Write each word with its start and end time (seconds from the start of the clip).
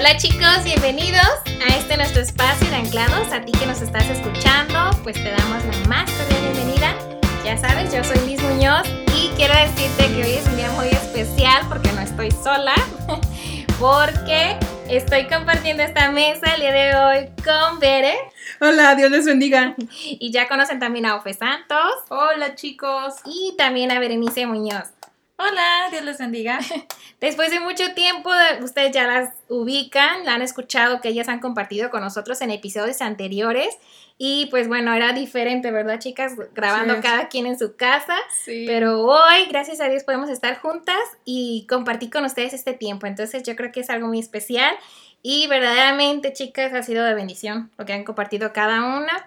Hola 0.00 0.16
chicos, 0.16 0.64
bienvenidos 0.64 1.28
a 1.62 1.76
este 1.76 1.94
nuestro 1.98 2.22
espacio 2.22 2.70
de 2.70 2.76
anclados. 2.76 3.30
A 3.34 3.42
ti 3.42 3.52
que 3.52 3.66
nos 3.66 3.82
estás 3.82 4.08
escuchando, 4.08 4.98
pues 5.02 5.14
te 5.14 5.30
damos 5.30 5.62
la 5.62 5.88
más 5.90 6.10
cordial 6.12 6.40
bienvenida. 6.40 6.94
Ya 7.44 7.58
sabes, 7.58 7.92
yo 7.92 8.02
soy 8.02 8.16
Liz 8.26 8.42
Muñoz 8.42 8.88
y 9.14 9.28
quiero 9.36 9.52
decirte 9.52 10.06
que 10.06 10.24
hoy 10.24 10.32
es 10.32 10.46
un 10.46 10.56
día 10.56 10.70
muy 10.70 10.86
especial 10.86 11.64
porque 11.68 11.92
no 11.92 12.00
estoy 12.00 12.30
sola, 12.30 12.72
porque 13.78 14.56
estoy 14.88 15.26
compartiendo 15.26 15.82
esta 15.82 16.10
mesa 16.10 16.54
el 16.54 16.62
día 16.62 16.72
de 16.72 16.96
hoy 16.96 17.28
con 17.44 17.78
Bere. 17.78 18.14
Hola, 18.58 18.94
Dios 18.94 19.10
les 19.10 19.26
bendiga. 19.26 19.74
Y 20.02 20.32
ya 20.32 20.48
conocen 20.48 20.78
también 20.78 21.04
a 21.04 21.16
Ofe 21.16 21.34
Santos. 21.34 21.92
Hola 22.08 22.54
chicos. 22.54 23.16
Y 23.26 23.54
también 23.58 23.90
a 23.90 24.00
Berenice 24.00 24.46
Muñoz. 24.46 24.94
Hola, 25.42 25.88
Dios 25.90 26.04
les 26.04 26.18
bendiga. 26.18 26.58
Después 27.20 27.50
de 27.50 27.60
mucho 27.60 27.94
tiempo, 27.94 28.30
ustedes 28.62 28.92
ya 28.92 29.06
las 29.06 29.32
ubican, 29.48 30.26
la 30.26 30.34
han 30.34 30.42
escuchado 30.42 31.00
que 31.00 31.08
ellas 31.08 31.28
han 31.28 31.40
compartido 31.40 31.88
con 31.88 32.02
nosotros 32.02 32.42
en 32.42 32.50
episodios 32.50 33.00
anteriores. 33.00 33.78
Y 34.18 34.48
pues 34.50 34.68
bueno, 34.68 34.92
era 34.92 35.14
diferente, 35.14 35.70
¿verdad, 35.70 35.98
chicas? 35.98 36.34
Grabando 36.54 37.00
cada 37.00 37.28
quien 37.28 37.46
en 37.46 37.58
su 37.58 37.74
casa. 37.74 38.16
Sí. 38.44 38.64
Pero 38.66 39.00
hoy, 39.00 39.46
gracias 39.48 39.80
a 39.80 39.88
Dios, 39.88 40.04
podemos 40.04 40.28
estar 40.28 40.58
juntas 40.58 41.00
y 41.24 41.66
compartir 41.70 42.10
con 42.10 42.26
ustedes 42.26 42.52
este 42.52 42.74
tiempo. 42.74 43.06
Entonces 43.06 43.42
yo 43.42 43.56
creo 43.56 43.72
que 43.72 43.80
es 43.80 43.88
algo 43.88 44.08
muy 44.08 44.18
especial. 44.18 44.74
Y 45.22 45.46
verdaderamente, 45.46 46.34
chicas, 46.34 46.74
ha 46.74 46.82
sido 46.82 47.02
de 47.02 47.14
bendición 47.14 47.70
lo 47.78 47.86
que 47.86 47.94
han 47.94 48.04
compartido 48.04 48.52
cada 48.52 48.98
una. 48.98 49.26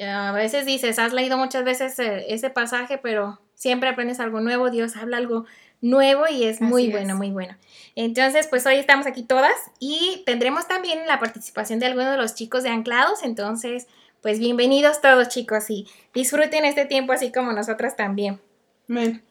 A 0.00 0.32
veces 0.32 0.66
dices, 0.66 0.98
has 0.98 1.12
leído 1.12 1.38
muchas 1.38 1.64
veces 1.64 1.98
eh, 2.00 2.26
ese 2.28 2.50
pasaje, 2.50 2.98
pero 2.98 3.40
siempre 3.54 3.88
aprendes 3.88 4.18
algo 4.18 4.40
nuevo, 4.40 4.70
Dios 4.70 4.96
habla 4.96 5.18
algo 5.18 5.44
nuevo 5.80 6.24
y 6.28 6.44
es 6.44 6.60
muy 6.60 6.90
bueno, 6.90 7.14
muy 7.14 7.30
bueno. 7.30 7.56
Entonces, 7.94 8.48
pues 8.48 8.66
hoy 8.66 8.76
estamos 8.76 9.06
aquí 9.06 9.22
todas 9.22 9.54
y 9.78 10.22
tendremos 10.26 10.66
también 10.66 11.06
la 11.06 11.20
participación 11.20 11.78
de 11.78 11.86
algunos 11.86 12.10
de 12.10 12.16
los 12.16 12.34
chicos 12.34 12.64
de 12.64 12.70
Anclados. 12.70 13.22
Entonces, 13.22 13.86
pues 14.20 14.38
bienvenidos 14.38 15.00
todos 15.00 15.28
chicos 15.28 15.70
y 15.70 15.86
disfruten 16.12 16.64
este 16.64 16.86
tiempo 16.86 17.12
así 17.12 17.30
como 17.30 17.52
nosotras 17.52 17.96
también. 17.96 18.40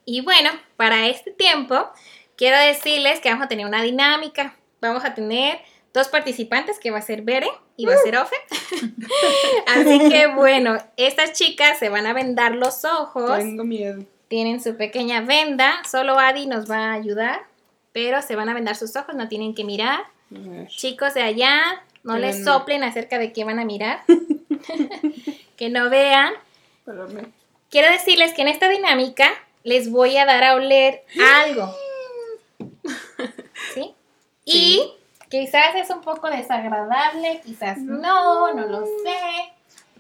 Y 0.06 0.22
bueno, 0.22 0.50
para 0.78 1.08
este 1.08 1.32
tiempo, 1.32 1.90
quiero 2.38 2.58
decirles 2.58 3.20
que 3.20 3.30
vamos 3.30 3.46
a 3.46 3.50
tener 3.50 3.66
una 3.66 3.82
dinámica. 3.82 4.56
Vamos 4.82 5.04
a 5.06 5.14
tener 5.14 5.60
dos 5.94 6.08
participantes, 6.08 6.80
que 6.80 6.92
va 6.92 6.98
a 6.98 7.02
ser 7.02 7.22
Bere 7.22 7.48
y 7.78 7.86
va 7.86 7.94
a 7.94 7.98
ser 7.98 8.18
Ofe. 8.18 8.36
Así 9.68 10.00
que 10.10 10.28
bueno, 10.28 10.78
estas 10.98 11.34
chicas 11.34 11.78
se 11.80 11.90
van 11.90 12.08
a 12.08 12.14
vendar 12.14 12.56
los 12.56 12.84
ojos. 12.84 13.38
Tengo 13.38 13.64
miedo. 13.64 14.04
Tienen 14.28 14.62
su 14.62 14.76
pequeña 14.76 15.22
venda. 15.22 15.76
Solo 15.90 16.18
Adi 16.18 16.48
nos 16.48 16.70
va 16.70 16.92
a 16.92 16.94
ayudar. 16.94 17.42
Pero 17.92 18.22
se 18.24 18.36
van 18.36 18.50
a 18.50 18.56
vendar 18.56 18.76
sus 18.76 18.96
ojos, 18.96 19.14
no 19.16 19.28
tienen 19.28 19.54
que 19.54 19.64
mirar. 19.64 20.00
Chicos 20.68 21.14
de 21.14 21.22
allá, 21.22 21.84
no 22.02 22.18
les 22.18 22.40
no. 22.40 22.54
soplen 22.54 22.84
acerca 22.84 23.20
de 23.20 23.32
qué 23.32 23.44
van 23.44 23.60
a 23.60 23.66
mirar. 23.66 24.02
que 25.58 25.70
no 25.70 25.92
vean. 25.92 26.34
Quiero 27.70 27.92
decirles 27.92 28.34
que 28.34 28.42
en 28.42 28.48
esta 28.48 28.68
dinámica 28.68 29.30
les 29.64 29.92
voy 29.92 30.18
a 30.18 30.26
dar 30.26 30.44
a 30.44 30.56
oler 30.56 31.04
algo. 31.44 31.76
¿Sí? 33.76 33.93
Quizás 35.44 35.76
es 35.76 35.90
un 35.90 36.00
poco 36.00 36.30
desagradable, 36.30 37.42
quizás 37.44 37.78
no, 37.78 38.54
no 38.54 38.66
lo 38.66 38.86
sé. 38.86 39.52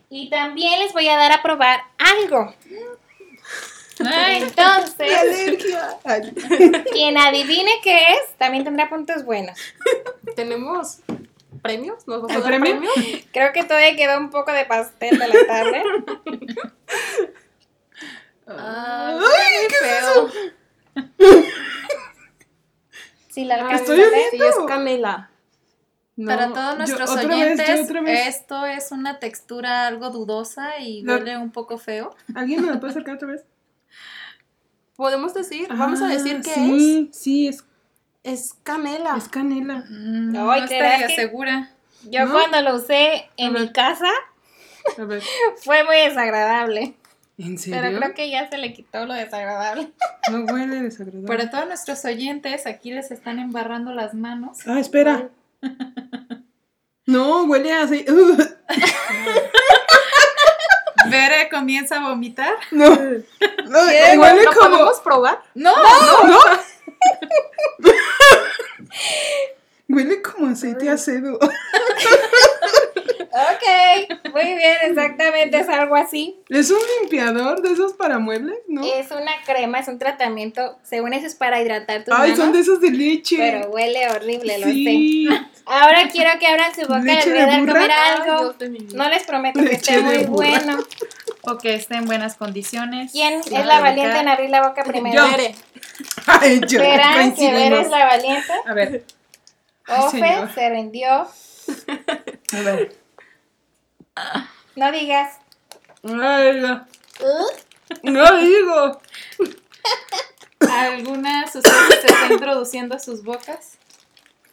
Y 0.09 0.29
también 0.29 0.79
les 0.79 0.93
voy 0.93 1.09
a 1.09 1.17
dar 1.17 1.33
a 1.33 1.43
probar 1.43 1.81
algo. 1.97 2.55
Entonces, 3.99 5.65
quien 6.93 7.17
adivine 7.17 7.71
qué 7.83 7.97
es, 8.13 8.37
también 8.37 8.63
tendrá 8.63 8.87
puntos 8.87 9.25
buenos. 9.25 9.59
¿Tenemos 10.37 10.99
premios? 11.61 12.07
¿Nos 12.07 12.21
vas 12.21 12.31
a 12.31 12.35
¿El 12.35 12.43
dar 12.43 12.61
premio? 12.61 12.89
Creo 13.33 13.51
que 13.51 13.65
todavía 13.65 13.97
quedó 13.97 14.17
un 14.19 14.29
poco 14.29 14.53
de 14.53 14.63
pastel 14.63 15.19
de 15.19 15.27
la 15.27 15.45
tarde. 15.45 15.83
Ah, 18.47 19.19
Ay, 19.19 19.67
qué 19.67 19.75
feo. 19.75 20.29
Si 23.29 23.43
la 23.43 23.55
alcanzas 23.55 23.97
es 23.97 24.55
canela. 24.67 25.31
No, 26.15 26.27
Para 26.27 26.49
todos 26.49 26.71
yo- 26.73 26.77
nuestros 26.77 27.15
vez, 27.15 27.25
oyentes, 27.25 27.67
yo 27.79 27.83
otra 27.85 28.01
vez. 28.01 28.27
esto 28.27 28.65
es 28.67 28.91
una 28.91 29.17
textura 29.19 29.87
algo 29.87 30.11
dudosa 30.11 30.77
y 30.79 31.01
No. 31.01 31.13
huele 31.13 31.37
un 31.37 31.51
poco 31.51 31.77
feo. 31.79 32.15
¿Alguien 32.35 32.61
me 32.63 32.71
lo 32.71 32.79
puede 32.79 32.91
acercar 32.91 33.15
otra 33.15 33.29
vez? 33.29 33.43
Podemos 34.95 35.33
decir, 35.33 35.67
vamos 35.69 36.01
a 36.01 36.05
Ah, 36.05 36.09
decir 36.09 36.41
que 36.41 36.53
sí, 36.53 37.09
Sí, 37.11 37.47
es, 37.47 37.57
es. 37.57 37.63
Es 38.23 38.53
canela. 38.63 39.15
es 39.17 39.27
canela. 39.27 39.83
Mm, 39.89 40.35
Ay, 40.37 40.61
no 40.61 40.67
¿creerás 40.67 40.71
estaría 41.01 41.07
que- 41.07 41.15
segura. 41.15 41.69
Yo 42.09 42.25
¿No? 42.25 42.33
cuando 42.33 42.61
lo 42.61 42.75
usé 42.75 43.29
en 43.37 43.53
mi 43.53 43.71
casa 43.71 44.09
A 44.97 45.03
ver. 45.03 45.21
fue 45.63 45.83
muy 45.83 45.95
desagradable. 45.97 46.93
¿En 47.39 47.57
serio? 47.57 47.81
Pero 47.81 47.97
creo 47.99 48.13
que 48.13 48.29
ya 48.29 48.47
se 48.49 48.57
le 48.59 48.71
quitó 48.73 49.05
lo 49.05 49.13
desagradable. 49.13 49.91
No 50.31 50.45
huele 50.45 50.81
desagradable. 50.81 51.27
Para 51.27 51.49
todos 51.49 51.67
nuestros 51.67 52.05
oyentes, 52.05 52.65
aquí 52.65 52.91
les 52.91 53.11
están 53.11 53.39
embarrando 53.39 53.91
las 53.91 54.13
manos. 54.13 54.59
Ah, 54.67 54.79
espera. 54.79 55.27
No, 57.05 57.43
huele 57.43 57.73
así. 57.73 58.05
Uh, 58.07 58.37
Bere 61.09 61.49
comienza 61.49 61.97
a 61.97 62.09
vomitar. 62.09 62.53
no. 62.71 62.89
No, 62.89 62.95
¿Qué? 63.89 64.17
huele 64.17 64.43
¿Lo 64.43 64.53
como. 64.53 64.69
podemos 64.69 65.01
probar? 65.01 65.41
No, 65.53 65.73
Huele 69.89 70.21
como 70.21 70.47
aceite 70.47 70.89
acedo. 70.89 71.37
Ok, 73.35 74.29
muy 74.31 74.43
bien, 74.43 74.77
exactamente, 74.83 75.57
es 75.57 75.67
algo 75.67 75.95
así. 75.95 76.39
¿Es 76.49 76.69
un 76.69 76.77
limpiador 77.01 77.63
de 77.63 77.73
esos 77.73 77.93
para 77.93 78.19
muebles? 78.19 78.59
¿No? 78.67 78.83
Es 78.85 79.09
una 79.09 79.31
crema, 79.43 79.79
es 79.79 79.87
un 79.87 79.97
tratamiento, 79.97 80.77
según 80.83 81.13
eso 81.13 81.25
es 81.25 81.33
para 81.33 81.59
hidratar 81.59 82.03
tus 82.03 82.13
Ay, 82.13 82.29
manos. 82.29 82.37
son 82.37 82.53
de 82.53 82.59
esos 82.59 82.79
de 82.79 82.91
leche. 82.91 83.37
Pero 83.39 83.71
huele 83.71 84.07
horrible, 84.07 84.59
lo 84.59 84.67
sé. 84.67 85.47
Ahora 85.65 86.09
quiero 86.11 86.37
que 86.39 86.47
abran 86.47 86.73
su 86.75 86.81
boca, 86.81 86.99
les 86.99 87.25
¿Leche 87.25 87.29
voy 87.31 87.39
a 87.39 87.45
dar 87.47 87.59
comer 87.59 87.91
algo. 87.91 88.55
No 88.93 89.09
les 89.09 89.23
prometo 89.23 89.59
que 89.61 89.71
esté 89.73 89.99
muy 90.01 90.17
burra. 90.25 90.49
bueno. 90.59 90.77
O 91.45 91.57
que 91.57 91.73
esté 91.75 91.95
en 91.95 92.05
buenas 92.05 92.35
condiciones. 92.37 93.11
¿Quién 93.11 93.41
es 93.41 93.65
la 93.65 93.81
valiente 93.81 94.17
en 94.17 94.29
abrir 94.29 94.49
la 94.49 94.65
boca 94.65 94.81
primero? 94.85 95.13
Yo. 95.25 95.29
Bere. 95.29 95.53
Ay, 96.25 96.61
yo. 96.65 96.79
Verán 96.79 97.35
que. 97.35 97.51
Ver 97.51 97.73
es 97.73 97.89
la 97.89 98.05
valiente. 98.05 98.53
A 98.65 98.73
ver. 98.73 99.03
Ofe 99.89 100.47
se 100.55 100.69
rindió. 100.69 101.09
A 101.11 102.61
ver. 102.63 102.95
No 104.77 104.89
digas. 104.93 105.37
Ay, 106.03 106.61
no. 106.61 106.87
"Uh". 107.19 107.47
No 108.03 108.37
digo. 108.37 109.01
¿Alguna 110.71 111.45
sustancia 111.51 112.01
se 112.01 112.07
está 112.07 112.27
introduciendo 112.31 112.95
a 112.95 112.99
sus 112.99 113.21
bocas? 113.21 113.77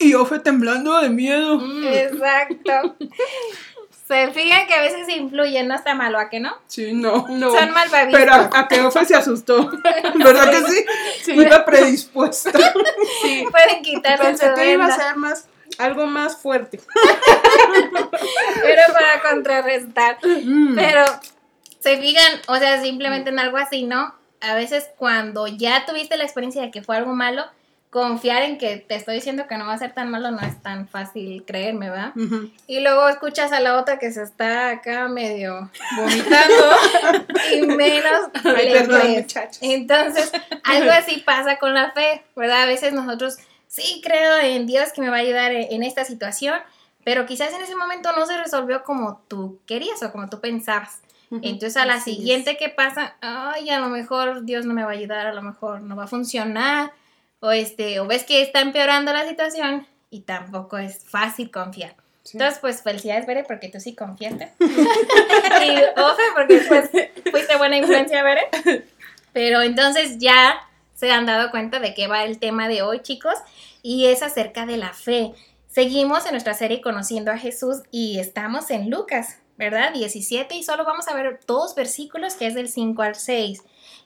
Y 0.00 0.12
yo 0.12 0.24
fue 0.24 0.38
temblando 0.40 0.98
de 0.98 1.10
miedo. 1.10 1.58
Mm. 1.58 1.86
Exacto. 1.92 2.96
Se 4.08 4.32
fijan 4.32 4.66
que 4.66 4.74
a 4.74 4.80
veces 4.80 5.08
influyen, 5.08 5.68
no 5.68 5.74
está 5.76 5.94
malo, 5.94 6.18
¿a 6.18 6.28
que 6.30 6.40
no? 6.40 6.56
Sí, 6.66 6.94
no. 6.94 7.26
No. 7.28 7.52
Son 7.52 7.70
malvaviscos. 7.70 8.18
Pero 8.18 8.32
a, 8.32 8.50
a 8.52 8.66
que 8.66 8.80
Ofe 8.80 9.04
se 9.04 9.14
asustó. 9.14 9.70
¿Verdad 10.16 10.50
que 10.50 10.72
sí? 10.72 10.84
Sí. 11.22 11.32
Iba 11.32 11.64
predispuesta. 11.64 12.50
Sí. 13.22 13.44
Pueden 13.50 13.82
quitarse 13.82 14.24
Pensé 14.24 14.48
su 14.48 14.54
que 14.54 14.72
iba 14.72 14.86
a 14.86 14.90
ser 14.90 15.16
más, 15.16 15.46
algo 15.78 16.06
más 16.06 16.38
fuerte. 16.38 16.80
pero 18.62 18.82
para 18.92 19.30
contrarrestar. 19.30 20.18
Mm. 20.24 20.74
Pero 20.74 21.04
se 21.80 21.98
fijan, 21.98 22.40
o 22.48 22.56
sea, 22.56 22.80
simplemente 22.82 23.28
en 23.28 23.38
algo 23.38 23.58
así, 23.58 23.84
¿no? 23.84 24.14
A 24.40 24.54
veces 24.54 24.88
cuando 24.96 25.46
ya 25.46 25.84
tuviste 25.84 26.16
la 26.16 26.24
experiencia 26.24 26.62
de 26.62 26.70
que 26.70 26.82
fue 26.82 26.96
algo 26.96 27.12
malo, 27.14 27.44
confiar 27.90 28.42
en 28.42 28.56
que 28.56 28.76
te 28.76 28.94
estoy 28.94 29.16
diciendo 29.16 29.46
que 29.48 29.56
no 29.58 29.66
va 29.66 29.72
a 29.74 29.78
ser 29.78 29.92
tan 29.92 30.10
malo 30.10 30.30
no 30.30 30.38
es 30.40 30.62
tan 30.62 30.86
fácil 30.88 31.44
creerme, 31.44 31.90
¿va? 31.90 32.12
Ujú. 32.14 32.48
Y 32.68 32.80
luego 32.80 33.08
escuchas 33.08 33.50
a 33.50 33.58
la 33.58 33.76
otra 33.78 33.98
que 33.98 34.12
se 34.12 34.22
está 34.22 34.70
acá 34.70 35.08
medio 35.08 35.68
Vomitando. 35.96 36.64
y 37.54 37.62
menos 37.62 38.28
Ay, 38.44 38.66
le 38.68 38.72
perdón, 38.72 39.00
crees. 39.00 39.22
muchachos. 39.22 39.58
Entonces, 39.60 40.30
algo 40.62 40.90
así 40.92 41.20
pasa 41.26 41.58
con 41.58 41.74
la 41.74 41.90
fe, 41.90 42.22
¿verdad? 42.36 42.62
A 42.62 42.66
veces 42.66 42.92
nosotros 42.92 43.38
sí 43.66 44.00
creo 44.04 44.38
en 44.38 44.66
Dios 44.68 44.92
que 44.94 45.00
me 45.00 45.08
va 45.10 45.16
a 45.16 45.20
ayudar 45.20 45.52
en 45.52 45.66
en 45.72 45.82
esta 45.82 46.04
situación, 46.04 46.58
pero 47.04 47.26
quizás 47.26 47.52
en 47.52 47.60
ese 47.62 47.74
momento 47.74 48.12
no 48.12 48.24
se 48.26 48.36
resolvió 48.38 48.84
como 48.84 49.20
tú 49.26 49.58
querías 49.66 50.00
o 50.02 50.12
como 50.12 50.28
tú 50.28 50.40
pensabas. 50.40 51.00
Entonces 51.42 51.76
a 51.76 51.86
la 51.86 51.94
Así 51.94 52.10
es. 52.10 52.16
siguiente 52.16 52.56
que 52.56 52.68
pasa, 52.70 53.14
ay, 53.20 53.70
a 53.70 53.78
lo 53.78 53.88
mejor 53.88 54.44
Dios 54.44 54.64
no 54.66 54.74
me 54.74 54.82
va 54.84 54.90
a 54.90 54.94
ayudar, 54.94 55.26
a 55.28 55.32
lo 55.32 55.42
mejor 55.42 55.80
no 55.80 55.94
va 55.94 56.04
a 56.04 56.08
funcionar, 56.08 56.92
o 57.40 57.50
este, 57.50 58.00
o 58.00 58.06
ves 58.06 58.24
que 58.24 58.42
está 58.42 58.60
empeorando 58.60 59.12
la 59.12 59.26
situación 59.26 59.86
y 60.10 60.20
tampoco 60.20 60.78
es 60.78 61.04
fácil 61.04 61.50
confiar. 61.50 61.94
Sí. 62.22 62.36
Entonces, 62.36 62.58
pues 62.60 62.82
felicidades, 62.82 63.26
Bere, 63.26 63.44
porque 63.44 63.68
tú 63.68 63.80
sí 63.80 63.94
confiaste. 63.94 64.52
y 64.60 66.00
Ofe, 66.00 66.22
porque 66.34 66.62
pues 66.68 66.90
fuiste 67.30 67.56
buena 67.56 67.78
influencia, 67.78 68.22
Bere. 68.22 68.42
Pero 69.32 69.62
entonces 69.62 70.18
ya 70.18 70.60
se 70.94 71.10
han 71.10 71.24
dado 71.24 71.50
cuenta 71.50 71.80
de 71.80 71.94
qué 71.94 72.08
va 72.08 72.24
el 72.24 72.38
tema 72.38 72.68
de 72.68 72.82
hoy, 72.82 73.00
chicos, 73.00 73.34
y 73.82 74.06
es 74.06 74.22
acerca 74.22 74.66
de 74.66 74.76
la 74.76 74.92
fe. 74.92 75.32
Seguimos 75.66 76.26
en 76.26 76.32
nuestra 76.32 76.54
serie 76.54 76.82
Conociendo 76.82 77.30
a 77.30 77.38
Jesús 77.38 77.78
y 77.90 78.18
estamos 78.18 78.70
en 78.70 78.90
Lucas, 78.90 79.38
¿verdad? 79.56 79.92
17 79.94 80.54
y 80.56 80.62
solo 80.62 80.84
vamos 80.84 81.08
a 81.08 81.14
ver 81.14 81.40
dos 81.46 81.74
versículos 81.74 82.34
que 82.34 82.48
es 82.48 82.54
del 82.54 82.68
5 82.68 83.00
al 83.02 83.14
6. 83.14 83.62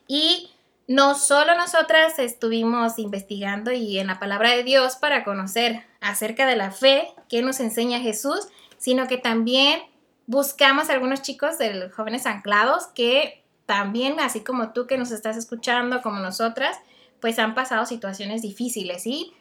Y 0.07 0.51
no 0.87 1.15
solo 1.15 1.55
nosotras 1.55 2.19
estuvimos 2.19 2.99
investigando 2.99 3.71
y 3.71 3.97
en 3.97 4.07
la 4.07 4.19
palabra 4.19 4.51
de 4.51 4.63
Dios 4.63 4.97
para 4.97 5.23
conocer 5.23 5.83
acerca 5.99 6.45
de 6.45 6.55
la 6.55 6.71
fe 6.71 7.07
que 7.27 7.41
nos 7.41 7.59
enseña 7.59 7.99
Jesús, 7.99 8.47
sino 8.77 9.07
que 9.07 9.17
también 9.17 9.81
buscamos 10.27 10.89
a 10.89 10.93
algunos 10.93 11.21
chicos 11.21 11.57
de 11.57 11.89
jóvenes 11.89 12.25
anclados 12.25 12.87
que 12.87 13.43
también, 13.65 14.19
así 14.19 14.41
como 14.41 14.73
tú 14.73 14.85
que 14.85 14.97
nos 14.97 15.11
estás 15.11 15.37
escuchando, 15.37 16.01
como 16.01 16.19
nosotras, 16.19 16.77
pues 17.19 17.39
han 17.39 17.55
pasado 17.55 17.85
situaciones 17.85 18.43
difíciles 18.43 19.07
y 19.07 19.33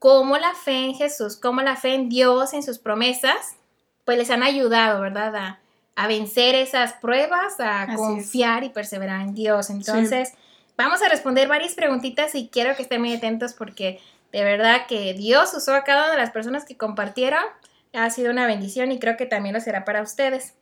cómo 0.00 0.36
la 0.36 0.54
fe 0.54 0.86
en 0.86 0.94
Jesús, 0.94 1.36
cómo 1.36 1.62
la 1.62 1.76
fe 1.76 1.94
en 1.94 2.08
Dios, 2.08 2.52
en 2.54 2.62
sus 2.62 2.78
promesas, 2.78 3.56
pues 4.04 4.18
les 4.18 4.30
han 4.30 4.42
ayudado, 4.42 5.00
¿verdad? 5.00 5.58
A, 5.96 6.06
vencer 6.06 6.54
esas 6.54 6.92
pruebas, 6.92 7.58
a 7.58 7.94
confiar 7.96 8.62
y 8.62 8.68
perseverar 8.68 9.20
en 9.20 9.34
Dios. 9.34 9.68
Entonces, 9.68 10.32
vamos 10.78 11.02
a 11.02 11.08
responder 11.08 11.48
varias 11.48 11.74
preguntitas 11.74 12.34
y 12.34 12.48
quiero 12.48 12.74
que 12.74 12.82
estén 12.82 13.00
muy 13.00 13.12
atentos 13.12 13.52
porque 13.52 14.00
de 14.32 14.44
verdad 14.44 14.86
que 14.86 15.12
Dios 15.12 15.52
usó 15.52 15.74
a 15.74 15.84
cada 15.84 16.04
una 16.04 16.12
de 16.12 16.18
las 16.18 16.30
personas 16.30 16.64
que 16.64 16.76
compartieron. 16.78 17.42
Ha 17.92 18.08
sido 18.10 18.30
una 18.30 18.46
bendición 18.46 18.92
y 18.92 18.98
creo 18.98 19.16
que 19.16 19.26
también 19.26 19.54
lo 19.54 19.60
será 19.60 19.84
para 19.84 20.02
ustedes. 20.02 20.54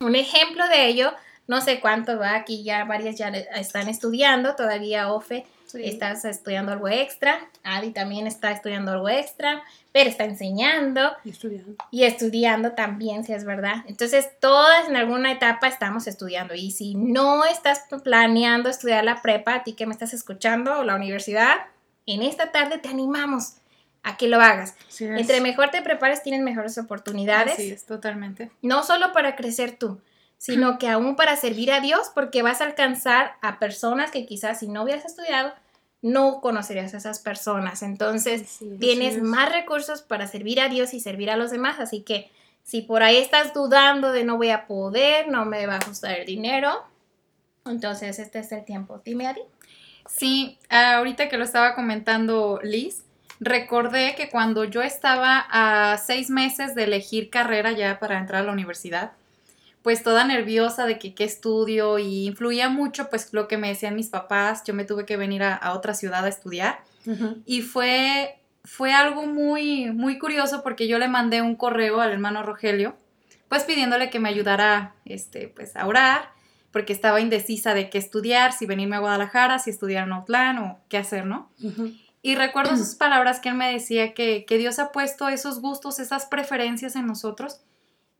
Un 0.00 0.14
ejemplo 0.14 0.68
de 0.68 0.86
ello, 0.86 1.12
no 1.46 1.60
sé 1.60 1.80
cuánto 1.80 2.18
va, 2.18 2.34
aquí 2.34 2.62
ya 2.64 2.84
varias 2.84 3.16
ya 3.16 3.28
están 3.28 3.88
estudiando, 3.88 4.54
todavía 4.54 5.12
Ofe 5.12 5.46
estás 5.74 6.24
estudiando 6.24 6.72
algo 6.72 6.88
extra, 6.88 7.48
Adi 7.62 7.90
también 7.90 8.26
está 8.26 8.50
estudiando 8.50 8.92
algo 8.92 9.08
extra, 9.08 9.62
pero 9.92 10.08
está 10.08 10.24
enseñando. 10.24 11.12
Y 11.24 11.30
estudiando. 11.30 11.76
Y 11.90 12.04
estudiando 12.04 12.72
también, 12.72 13.24
si 13.24 13.32
es 13.32 13.44
verdad. 13.44 13.84
Entonces, 13.86 14.28
todas 14.40 14.88
en 14.88 14.96
alguna 14.96 15.32
etapa 15.32 15.68
estamos 15.68 16.06
estudiando. 16.06 16.54
Y 16.54 16.70
si 16.70 16.94
no 16.94 17.44
estás 17.44 17.82
planeando 18.02 18.68
estudiar 18.68 19.04
la 19.04 19.22
prepa, 19.22 19.54
a 19.54 19.64
ti 19.64 19.74
que 19.74 19.86
me 19.86 19.92
estás 19.92 20.14
escuchando, 20.14 20.78
o 20.78 20.84
la 20.84 20.96
universidad, 20.96 21.56
en 22.06 22.22
esta 22.22 22.52
tarde 22.52 22.78
te 22.78 22.88
animamos 22.88 23.56
a 24.02 24.16
que 24.16 24.28
lo 24.28 24.40
hagas. 24.40 24.74
Entre 25.00 25.40
mejor 25.40 25.70
te 25.70 25.82
prepares, 25.82 26.22
tienes 26.22 26.42
mejores 26.42 26.76
oportunidades. 26.78 27.56
Sí, 27.56 27.70
es 27.70 27.84
totalmente. 27.86 28.50
No 28.60 28.82
solo 28.82 29.12
para 29.12 29.36
crecer 29.36 29.76
tú, 29.78 30.00
sino 30.38 30.78
que 30.78 30.88
aún 30.88 31.16
para 31.16 31.36
servir 31.36 31.72
a 31.72 31.80
Dios, 31.80 32.10
porque 32.14 32.42
vas 32.42 32.60
a 32.60 32.64
alcanzar 32.64 33.36
a 33.42 33.58
personas 33.58 34.10
que 34.10 34.26
quizás 34.26 34.58
si 34.58 34.68
no 34.68 34.82
hubieras 34.82 35.04
estudiado, 35.04 35.52
no 36.02 36.40
conocerías 36.40 36.92
a 36.94 36.98
esas 36.98 37.20
personas. 37.20 37.82
Entonces, 37.82 38.58
tienes 38.80 39.22
más 39.22 39.50
recursos 39.52 40.02
para 40.02 40.26
servir 40.26 40.60
a 40.60 40.68
Dios 40.68 40.92
y 40.94 41.00
servir 41.00 41.30
a 41.30 41.36
los 41.36 41.50
demás. 41.50 41.78
Así 41.78 42.02
que 42.02 42.30
si 42.64 42.82
por 42.82 43.02
ahí 43.02 43.16
estás 43.16 43.54
dudando 43.54 44.12
de 44.12 44.24
no 44.24 44.36
voy 44.36 44.50
a 44.50 44.66
poder, 44.66 45.28
no 45.28 45.44
me 45.44 45.66
va 45.66 45.74
a 45.74 45.78
ajustar 45.78 46.18
el 46.18 46.26
dinero, 46.26 46.84
entonces 47.64 48.18
este 48.18 48.40
es 48.40 48.52
el 48.52 48.64
tiempo. 48.64 49.00
Dime, 49.04 49.26
Adi. 49.26 49.42
Sí, 50.06 50.58
ahorita 50.68 51.28
que 51.28 51.38
lo 51.38 51.44
estaba 51.44 51.74
comentando 51.74 52.60
Liz, 52.62 53.04
recordé 53.40 54.14
que 54.16 54.28
cuando 54.30 54.64
yo 54.64 54.82
estaba 54.82 55.46
a 55.50 55.96
seis 55.98 56.28
meses 56.30 56.74
de 56.74 56.84
elegir 56.84 57.30
carrera 57.30 57.72
ya 57.72 57.98
para 57.98 58.18
entrar 58.18 58.42
a 58.42 58.46
la 58.46 58.52
universidad, 58.52 59.12
pues 59.82 60.02
toda 60.02 60.24
nerviosa 60.24 60.86
de 60.86 60.98
que 60.98 61.14
qué 61.14 61.24
estudio 61.24 61.98
y 61.98 62.26
influía 62.26 62.68
mucho 62.68 63.10
pues 63.10 63.32
lo 63.32 63.48
que 63.48 63.58
me 63.58 63.68
decían 63.68 63.96
mis 63.96 64.08
papás, 64.08 64.62
yo 64.64 64.74
me 64.74 64.84
tuve 64.84 65.04
que 65.04 65.16
venir 65.16 65.42
a, 65.42 65.72
otra 65.72 65.94
ciudad 65.94 66.24
a 66.24 66.28
estudiar. 66.28 66.80
Y 67.44 67.62
fue, 67.62 68.38
fue 68.64 68.92
algo 68.92 69.26
muy, 69.26 69.90
muy 69.90 70.18
curioso 70.20 70.62
porque 70.62 70.86
yo 70.86 71.00
le 71.00 71.08
mandé 71.08 71.42
un 71.42 71.56
correo 71.56 72.00
al 72.00 72.12
hermano 72.12 72.44
Rogelio 72.44 72.96
pues 73.48 73.64
pidiéndole 73.64 74.08
que 74.08 74.18
me 74.18 74.30
ayudara 74.30 74.94
este, 75.04 75.48
pues 75.48 75.76
a 75.76 75.86
orar 75.86 76.30
porque 76.70 76.94
estaba 76.94 77.20
indecisa 77.20 77.74
de 77.74 77.90
qué 77.90 77.98
estudiar, 77.98 78.54
si 78.54 78.64
venirme 78.64 78.96
a 78.96 79.00
Guadalajara, 79.00 79.58
si 79.58 79.68
estudiar 79.68 80.06
en 80.06 80.14
Outland 80.14 80.58
o 80.60 80.78
qué 80.88 80.96
hacer, 80.96 81.26
¿no? 81.26 81.50
Y 82.22 82.34
recuerdo 82.36 82.76
sus 82.78 82.94
palabras 82.94 83.40
que 83.40 83.50
él 83.50 83.56
me 83.56 83.70
decía 83.70 84.14
que, 84.14 84.46
que 84.46 84.56
Dios 84.56 84.78
ha 84.78 84.90
puesto 84.90 85.28
esos 85.28 85.60
gustos, 85.60 85.98
esas 85.98 86.24
preferencias 86.24 86.96
en 86.96 87.06
nosotros 87.06 87.60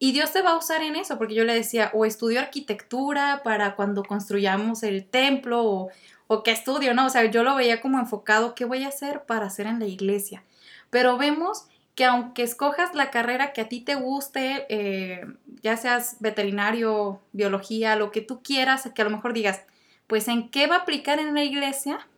y 0.02 0.10
Dios 0.10 0.32
te 0.32 0.42
va 0.42 0.50
a 0.50 0.56
usar 0.56 0.82
en 0.82 0.96
eso, 0.96 1.16
porque 1.16 1.36
yo 1.36 1.44
le 1.44 1.54
decía, 1.54 1.92
o 1.94 2.04
estudio 2.04 2.40
arquitectura 2.40 3.42
para 3.44 3.76
cuando 3.76 4.02
construyamos 4.02 4.82
el 4.82 5.04
templo, 5.04 5.64
o, 5.64 5.90
o 6.26 6.42
qué 6.42 6.50
estudio, 6.50 6.92
¿no? 6.92 7.06
O 7.06 7.08
sea, 7.08 7.24
yo 7.26 7.44
lo 7.44 7.54
veía 7.54 7.80
como 7.80 8.00
enfocado, 8.00 8.56
¿qué 8.56 8.64
voy 8.64 8.82
a 8.82 8.88
hacer 8.88 9.22
para 9.26 9.46
hacer 9.46 9.68
en 9.68 9.78
la 9.78 9.86
iglesia? 9.86 10.42
Pero 10.90 11.18
vemos 11.18 11.68
que 11.94 12.04
aunque 12.04 12.42
escojas 12.42 12.96
la 12.96 13.12
carrera 13.12 13.52
que 13.52 13.60
a 13.60 13.68
ti 13.68 13.80
te 13.80 13.94
guste, 13.94 14.66
eh, 14.70 15.24
ya 15.62 15.76
seas 15.76 16.16
veterinario, 16.18 17.20
biología, 17.30 17.94
lo 17.94 18.10
que 18.10 18.22
tú 18.22 18.42
quieras, 18.42 18.90
que 18.92 19.02
a 19.02 19.04
lo 19.04 19.12
mejor 19.12 19.32
digas, 19.32 19.62
pues 20.08 20.26
en 20.26 20.50
qué 20.50 20.66
va 20.66 20.78
a 20.78 20.80
aplicar 20.80 21.20
en 21.20 21.32
la 21.32 21.44
iglesia, 21.44 22.08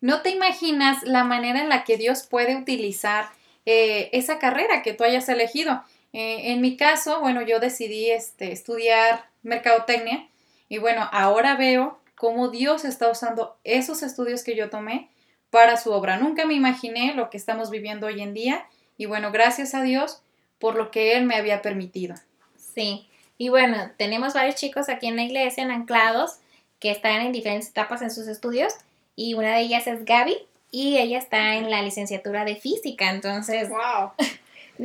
no 0.00 0.22
te 0.22 0.30
imaginas 0.30 1.02
la 1.02 1.24
manera 1.24 1.60
en 1.60 1.70
la 1.70 1.82
que 1.82 1.96
Dios 1.96 2.22
puede 2.22 2.54
utilizar 2.54 3.30
eh, 3.66 4.10
esa 4.12 4.38
carrera 4.38 4.82
que 4.82 4.92
tú 4.92 5.02
hayas 5.02 5.28
elegido. 5.28 5.82
Eh, 6.12 6.52
en 6.52 6.60
mi 6.60 6.76
caso, 6.76 7.20
bueno, 7.20 7.42
yo 7.42 7.58
decidí 7.58 8.10
este, 8.10 8.52
estudiar 8.52 9.26
mercadotecnia 9.42 10.28
y 10.68 10.78
bueno, 10.78 11.08
ahora 11.12 11.56
veo 11.56 11.98
cómo 12.14 12.48
Dios 12.48 12.84
está 12.84 13.10
usando 13.10 13.56
esos 13.64 14.02
estudios 14.02 14.44
que 14.44 14.54
yo 14.54 14.70
tomé 14.70 15.10
para 15.50 15.76
su 15.76 15.90
obra. 15.90 16.18
Nunca 16.18 16.46
me 16.46 16.54
imaginé 16.54 17.14
lo 17.14 17.30
que 17.30 17.36
estamos 17.36 17.70
viviendo 17.70 18.06
hoy 18.06 18.20
en 18.20 18.34
día 18.34 18.66
y 18.96 19.06
bueno, 19.06 19.32
gracias 19.32 19.74
a 19.74 19.82
Dios 19.82 20.22
por 20.58 20.76
lo 20.76 20.90
que 20.90 21.16
Él 21.16 21.24
me 21.24 21.34
había 21.34 21.62
permitido. 21.62 22.14
Sí, 22.56 23.08
y 23.38 23.48
bueno, 23.48 23.90
tenemos 23.96 24.34
varios 24.34 24.54
chicos 24.54 24.88
aquí 24.88 25.08
en 25.08 25.16
la 25.16 25.24
iglesia, 25.24 25.64
en 25.64 25.70
anclados, 25.70 26.38
que 26.78 26.90
están 26.90 27.20
en 27.22 27.32
diferentes 27.32 27.70
etapas 27.70 28.02
en 28.02 28.10
sus 28.10 28.28
estudios 28.28 28.74
y 29.16 29.34
una 29.34 29.54
de 29.54 29.60
ellas 29.60 29.86
es 29.86 30.04
Gaby 30.04 30.36
y 30.70 30.98
ella 30.98 31.18
está 31.18 31.56
en 31.56 31.70
la 31.70 31.82
licenciatura 31.82 32.44
de 32.44 32.56
física, 32.56 33.10
entonces... 33.10 33.68
¡Wow! 33.68 34.12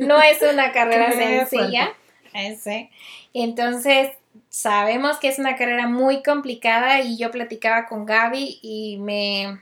No 0.06 0.20
es 0.22 0.42
una 0.42 0.72
carrera 0.72 1.12
sencilla. 1.48 1.94
Entonces, 3.34 4.10
sabemos 4.48 5.18
que 5.18 5.28
es 5.28 5.38
una 5.38 5.56
carrera 5.56 5.86
muy 5.86 6.22
complicada 6.22 7.00
y 7.00 7.16
yo 7.16 7.30
platicaba 7.30 7.86
con 7.86 8.06
Gaby 8.06 8.60
y 8.62 8.98
me, 8.98 9.60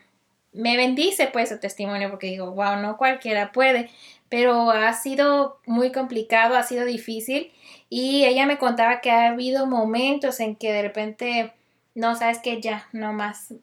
me 0.53 0.77
bendice 0.77 1.29
pues 1.29 1.49
su 1.49 1.59
testimonio 1.59 2.11
porque 2.11 2.29
digo, 2.29 2.51
wow, 2.53 2.77
no 2.77 2.97
cualquiera 2.97 3.53
puede, 3.53 3.91
pero 4.29 4.71
ha 4.71 4.93
sido 4.93 5.59
muy 5.67 5.93
complicado, 5.93 6.57
ha 6.57 6.63
sido 6.63 6.85
difícil 6.85 7.53
y 7.89 8.25
ella 8.25 8.47
me 8.47 8.59
contaba 8.59 9.01
que 9.01 9.11
ha 9.11 9.29
habido 9.29 9.67
momentos 9.67 10.41
en 10.41 10.57
que 10.57 10.73
de 10.73 10.83
repente, 10.83 11.53
no 11.95 12.17
sabes 12.17 12.39
que 12.39 12.61
ya, 12.61 12.89
no 12.93 13.13
más, 13.13 13.55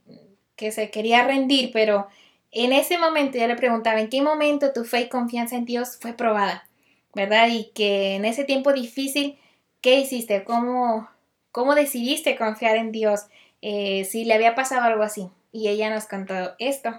que 0.56 0.72
se 0.72 0.90
quería 0.90 1.26
rendir, 1.26 1.72
pero 1.74 2.08
en 2.54 2.72
ese 2.72 3.00
momento 3.00 3.38
yo 3.38 3.48
le 3.48 3.56
preguntaba, 3.56 4.00
¿en 4.00 4.10
qué 4.10 4.22
momento 4.22 4.74
tu 4.74 4.86
fe 4.86 5.02
y 5.02 5.10
confianza 5.10 5.56
en 5.56 5.66
Dios 5.66 5.98
fue 6.00 6.14
probada? 6.14 6.70
¿Verdad? 7.16 7.48
Y 7.52 7.72
que 7.74 8.16
en 8.16 8.26
ese 8.26 8.44
tiempo 8.44 8.74
difícil, 8.74 9.38
¿qué 9.82 10.00
hiciste? 10.00 10.44
¿Cómo, 10.44 11.10
cómo 11.52 11.74
decidiste 11.74 12.38
confiar 12.38 12.78
en 12.78 12.92
Dios? 12.92 13.22
Eh, 13.62 14.06
si 14.06 14.26
le 14.26 14.36
había 14.36 14.56
pasado 14.56 14.84
algo 14.84 15.04
así. 15.04 15.30
Y 15.52 15.68
ella 15.68 15.94
nos 15.94 16.06
contó 16.06 16.34
esto. 16.60 16.90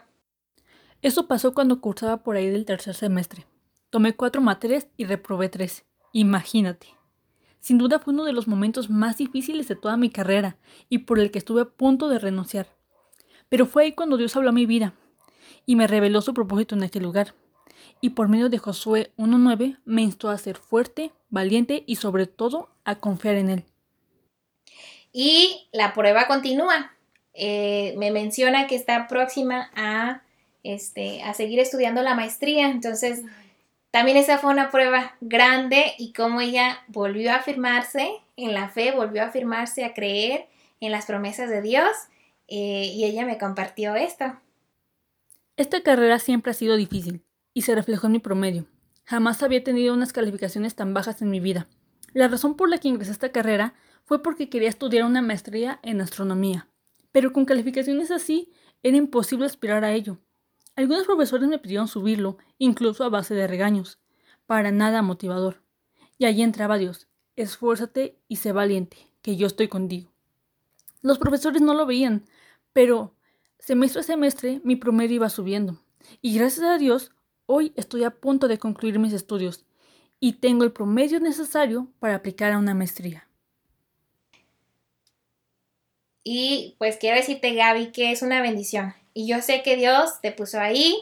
Eso 1.03 1.29
pasó 1.29 1.55
cuando 1.55 1.81
cursaba 1.81 2.19
por 2.19 2.37
ahí 2.37 2.49
del 2.49 2.65
tercer 2.65 2.95
semestre. 2.95 3.47
Tomé 3.91 4.15
cuatro 4.15 4.41
materias 4.41 4.89
y 4.97 5.05
reprobé 5.05 5.49
tres. 5.49 5.85
Imagínate. 6.13 6.89
Sin 7.61 7.79
duda 7.79 7.99
fue 7.99 8.13
uno 8.13 8.25
de 8.25 8.33
los 8.33 8.49
momentos 8.49 8.91
más 8.91 9.19
difíciles 9.19 9.69
de 9.69 9.77
toda 9.77 9.97
mi 9.97 10.11
carrera 10.11 10.57
y 10.89 10.99
por 10.99 11.19
el 11.19 11.31
que 11.31 11.39
estuve 11.39 11.63
a 11.63 11.65
punto 11.67 12.09
de 12.09 12.19
renunciar. 12.19 12.69
Pero 13.49 13.67
fue 13.67 13.85
ahí 13.85 13.93
cuando 13.93 14.17
Dios 14.17 14.37
habló 14.37 14.51
a 14.51 14.53
mi 14.53 14.67
vida 14.67 14.95
y 15.67 15.77
me 15.77 15.87
reveló 15.87 16.21
su 16.21 16.35
propósito 16.35 16.75
en 16.75 16.83
este 16.83 17.01
lugar. 17.01 17.35
Y 18.01 18.11
por 18.11 18.29
medio 18.29 18.49
de 18.49 18.59
Josué 18.59 19.13
1.9 19.17 19.79
me 19.85 20.03
instó 20.03 20.29
a 20.31 20.39
ser 20.39 20.57
fuerte, 20.57 21.13
valiente 21.31 21.85
y 21.87 21.97
sobre 21.97 22.27
todo 22.27 22.71
a 22.85 22.97
confiar 22.97 23.37
en 23.37 23.51
él. 23.51 23.65
Y 25.13 25.69
la 25.73 25.95
prueba 25.95 26.27
continúa. 26.27 26.93
Eh, 27.35 27.95
me 27.97 28.11
menciona 28.11 28.67
que 28.67 28.77
está 28.77 29.07
próxima 29.09 29.71
a, 29.75 30.23
este, 30.63 31.23
a 31.23 31.35
seguir 31.35 31.61
estudiando 31.61 32.03
la 32.03 32.15
maestría. 32.15 32.69
Entonces, 32.69 33.23
también 33.91 34.17
esa 34.17 34.39
fue 34.39 34.51
una 34.51 34.71
prueba 34.71 35.17
grande 35.21 35.95
y 35.99 36.13
cómo 36.13 36.41
ella 36.41 36.83
volvió 36.89 37.33
a 37.33 37.37
afirmarse 37.37 38.11
en 38.37 38.55
la 38.55 38.69
fe, 38.69 38.91
volvió 38.91 39.23
a 39.23 39.27
afirmarse, 39.27 39.85
a 39.85 39.95
creer 39.95 40.49
en 40.81 40.91
las 40.91 41.07
promesas 41.07 41.49
de 41.49 41.63
Dios. 41.63 41.91
Eh, 42.49 42.91
y 42.93 43.05
ella 43.05 43.25
me 43.25 43.39
compartió 43.39 43.95
esto. 43.95 44.37
Esta 45.57 45.83
carrera 45.83 46.19
siempre 46.19 46.51
ha 46.51 46.55
sido 46.55 46.75
difícil 46.75 47.25
y 47.53 47.63
se 47.63 47.77
reflejó 47.77 48.07
en 48.07 48.15
mi 48.15 48.19
promedio. 48.19 48.67
Jamás 49.05 49.41
había 49.43 49.63
tenido 49.63 49.95
unas 49.95 50.13
calificaciones 50.13 50.75
tan 50.75 50.95
bajas 50.95 51.23
en 51.23 51.31
mi 51.31 51.39
vida. 51.39 51.69
La 52.13 52.27
razón 52.27 52.57
por 52.57 52.69
la 52.69 52.79
que 52.79 52.89
ingresé 52.89 53.11
a 53.11 53.13
esta 53.13 53.33
carrera 53.33 53.75
fue 54.05 54.21
porque 54.21 54.49
quería 54.49 54.69
estudiar 54.69 55.05
una 55.05 55.23
maestría 55.23 55.79
en 55.85 56.01
astronomía, 56.01 56.69
pero 57.13 57.33
con 57.33 57.45
calificaciones 57.45 58.11
así 58.11 58.51
era 58.83 58.97
imposible 58.97 59.47
aspirar 59.47 59.85
a 59.85 59.93
ello. 59.93 60.19
Algunos 60.75 61.05
profesores 61.05 61.49
me 61.49 61.61
pidieron 61.61 61.87
subirlo, 61.87 62.37
incluso 62.59 63.05
a 63.05 63.09
base 63.09 63.35
de 63.35 63.47
regaños, 63.47 64.01
para 64.47 64.73
nada 64.73 65.03
motivador. 65.03 65.63
Y 66.19 66.25
allí 66.25 66.43
entraba 66.43 66.79
Dios, 66.79 67.07
esfuérzate 67.37 68.19
y 68.27 68.37
sé 68.37 68.51
valiente, 68.51 68.97
que 69.23 69.37
yo 69.37 69.47
estoy 69.47 69.69
contigo. 69.69 70.13
Los 71.01 71.19
profesores 71.19 71.63
no 71.63 71.75
lo 71.75 71.87
veían, 71.87 72.25
pero 72.73 73.15
semestre 73.59 74.01
a 74.01 74.05
semestre 74.05 74.61
mi 74.65 74.77
promedio 74.77 75.17
iba 75.17 75.31
subiendo. 75.31 75.81
Y 76.21 76.37
gracias 76.37 76.67
a 76.67 76.79
Dios, 76.79 77.13
hoy 77.47 77.73
estoy 77.77 78.05
a 78.05 78.11
punto 78.11 78.49
de 78.49 78.59
concluir 78.59 78.99
mis 78.99 79.13
estudios 79.13 79.65
y 80.21 80.35
tengo 80.35 80.65
el 80.65 80.73
promedio 80.73 81.21
necesario 81.21 81.89
para 81.99 82.15
aplicar 82.15 82.53
a 82.53 82.59
una 82.59 82.75
maestría. 82.75 83.29
Y 86.23 86.77
pues 86.79 86.97
quiero 86.97 87.17
decirte, 87.17 87.55
Gaby, 87.55 87.93
que 87.93 88.11
es 88.11 88.23
una 88.23 88.41
bendición. 88.41 88.95
Y 89.13 89.29
yo 89.29 89.43
sé 89.43 89.63
que 89.63 89.77
Dios 89.77 90.21
te 90.23 90.33
puso 90.33 90.59
ahí 90.59 90.97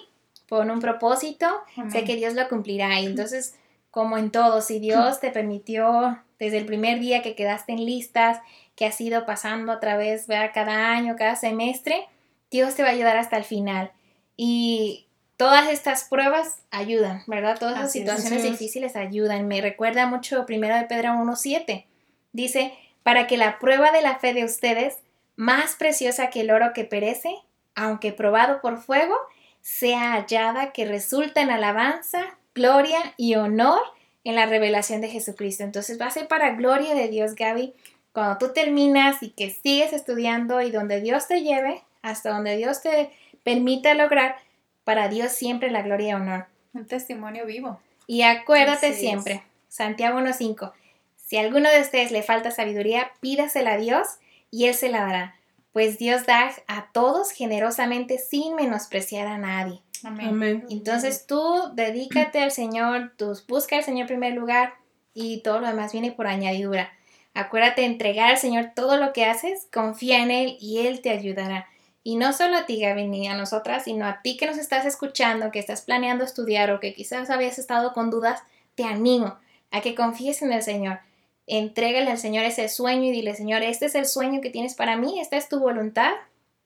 con 0.48 0.70
un 0.70 0.80
propósito, 0.80 1.46
sé 1.90 2.04
que 2.04 2.16
Dios 2.16 2.34
lo 2.34 2.48
cumplirá. 2.48 3.00
Y 3.00 3.06
entonces, 3.06 3.54
como 3.90 4.18
en 4.18 4.30
todo, 4.30 4.60
si 4.60 4.80
Dios 4.80 5.20
te 5.20 5.30
permitió 5.30 6.20
desde 6.38 6.58
el 6.58 6.66
primer 6.66 6.98
día 6.98 7.22
que 7.22 7.36
quedaste 7.36 7.72
en 7.72 7.86
listas, 7.86 8.40
que 8.74 8.84
has 8.84 9.00
ido 9.00 9.24
pasando 9.24 9.70
a 9.70 9.80
través, 9.80 10.26
de 10.26 10.50
cada 10.52 10.90
año, 10.90 11.14
cada 11.16 11.36
semestre, 11.36 12.06
Dios 12.52 12.76
te 12.76 12.82
va 12.82 12.90
a 12.90 12.92
ayudar 12.92 13.16
hasta 13.16 13.36
el 13.36 13.44
final. 13.44 13.90
Y 14.36 15.08
todas 15.36 15.68
estas 15.68 16.04
pruebas 16.04 16.58
ayudan, 16.70 17.24
¿verdad? 17.26 17.58
Todas 17.58 17.80
las 17.80 17.90
situaciones 17.90 18.44
difíciles 18.44 18.94
ayudan. 18.94 19.48
Me 19.48 19.60
recuerda 19.60 20.06
mucho 20.06 20.46
primero 20.46 20.76
de 20.76 20.84
Pedro 20.84 21.14
1.7. 21.14 21.86
Dice, 22.32 22.74
para 23.02 23.26
que 23.26 23.36
la 23.36 23.58
prueba 23.58 23.90
de 23.90 24.02
la 24.02 24.18
fe 24.18 24.34
de 24.34 24.44
ustedes 24.44 24.98
más 25.34 25.74
preciosa 25.74 26.30
que 26.30 26.42
el 26.42 26.50
oro 26.50 26.72
que 26.72 26.84
perece, 26.84 27.34
aunque 27.74 28.12
probado 28.12 28.60
por 28.60 28.78
fuego, 28.78 29.16
sea 29.60 30.12
hallada 30.12 30.72
que 30.72 30.84
resulta 30.84 31.40
en 31.40 31.50
alabanza, 31.50 32.38
gloria 32.54 33.14
y 33.16 33.34
honor 33.36 33.80
en 34.24 34.34
la 34.36 34.46
revelación 34.46 35.00
de 35.00 35.08
Jesucristo. 35.08 35.64
Entonces 35.64 36.00
va 36.00 36.06
a 36.06 36.10
ser 36.10 36.28
para 36.28 36.54
gloria 36.54 36.94
de 36.94 37.08
Dios, 37.08 37.34
Gaby, 37.34 37.74
cuando 38.12 38.38
tú 38.38 38.52
terminas 38.52 39.22
y 39.22 39.30
que 39.30 39.50
sigues 39.50 39.92
estudiando 39.92 40.60
y 40.60 40.70
donde 40.70 41.00
Dios 41.00 41.26
te 41.26 41.42
lleve, 41.42 41.82
hasta 42.02 42.30
donde 42.30 42.56
Dios 42.56 42.82
te 42.82 43.10
permita 43.42 43.94
lograr, 43.94 44.36
para 44.84 45.08
Dios 45.08 45.32
siempre 45.32 45.70
la 45.70 45.82
gloria 45.82 46.10
y 46.10 46.14
honor. 46.14 46.46
Un 46.74 46.86
testimonio 46.86 47.46
vivo. 47.46 47.80
Y 48.06 48.22
acuérdate 48.22 48.92
siempre, 48.94 49.42
Santiago 49.68 50.18
1.5, 50.18 50.72
si 51.16 51.36
a 51.36 51.40
alguno 51.40 51.70
de 51.70 51.80
ustedes 51.80 52.10
le 52.10 52.22
falta 52.22 52.50
sabiduría, 52.50 53.12
pídasela 53.20 53.74
a 53.74 53.78
Dios 53.78 54.06
y 54.50 54.66
Él 54.66 54.74
se 54.74 54.88
la 54.88 55.00
dará, 55.00 55.36
pues 55.72 55.98
Dios 55.98 56.26
da 56.26 56.50
a 56.66 56.88
todos 56.92 57.30
generosamente 57.30 58.18
sin 58.18 58.54
menospreciar 58.54 59.26
a 59.26 59.38
nadie. 59.38 59.80
Amén. 60.04 60.64
Entonces 60.68 61.26
tú 61.26 61.70
dedícate 61.74 62.42
al 62.42 62.50
Señor, 62.50 63.12
tú 63.16 63.32
busca 63.48 63.76
al 63.76 63.84
Señor 63.84 64.02
en 64.02 64.08
primer 64.08 64.34
lugar 64.34 64.74
y 65.14 65.42
todo 65.42 65.60
lo 65.60 65.68
demás 65.68 65.92
viene 65.92 66.12
por 66.12 66.26
añadidura. 66.26 66.92
Acuérdate 67.34 67.82
de 67.82 67.86
entregar 67.86 68.30
al 68.30 68.38
Señor 68.38 68.72
todo 68.74 68.98
lo 68.98 69.12
que 69.12 69.24
haces, 69.24 69.68
confía 69.72 70.22
en 70.22 70.30
Él 70.30 70.56
y 70.60 70.86
Él 70.86 71.00
te 71.00 71.10
ayudará. 71.10 71.66
Y 72.04 72.16
no 72.16 72.32
solo 72.32 72.56
a 72.56 72.66
ti, 72.66 72.80
Gaby, 72.80 73.06
ni 73.06 73.28
a 73.28 73.36
nosotras, 73.36 73.84
sino 73.84 74.06
a 74.06 74.22
ti 74.22 74.36
que 74.36 74.46
nos 74.46 74.58
estás 74.58 74.86
escuchando, 74.86 75.50
que 75.50 75.58
estás 75.58 75.82
planeando 75.82 76.24
estudiar 76.24 76.70
o 76.70 76.80
que 76.80 76.94
quizás 76.94 77.30
habías 77.30 77.58
estado 77.58 77.92
con 77.92 78.10
dudas, 78.10 78.42
te 78.74 78.84
animo 78.84 79.36
a 79.70 79.80
que 79.80 79.94
confíes 79.94 80.42
en 80.42 80.52
el 80.52 80.62
Señor 80.62 80.98
entrégale 81.46 82.10
al 82.10 82.18
Señor 82.18 82.44
ese 82.44 82.68
sueño 82.68 83.04
y 83.04 83.12
dile, 83.12 83.34
Señor, 83.34 83.62
este 83.62 83.86
es 83.86 83.94
el 83.94 84.06
sueño 84.06 84.40
que 84.40 84.50
tienes 84.50 84.74
para 84.74 84.96
mí, 84.96 85.20
esta 85.20 85.36
es 85.36 85.48
tu 85.48 85.58
voluntad, 85.58 86.12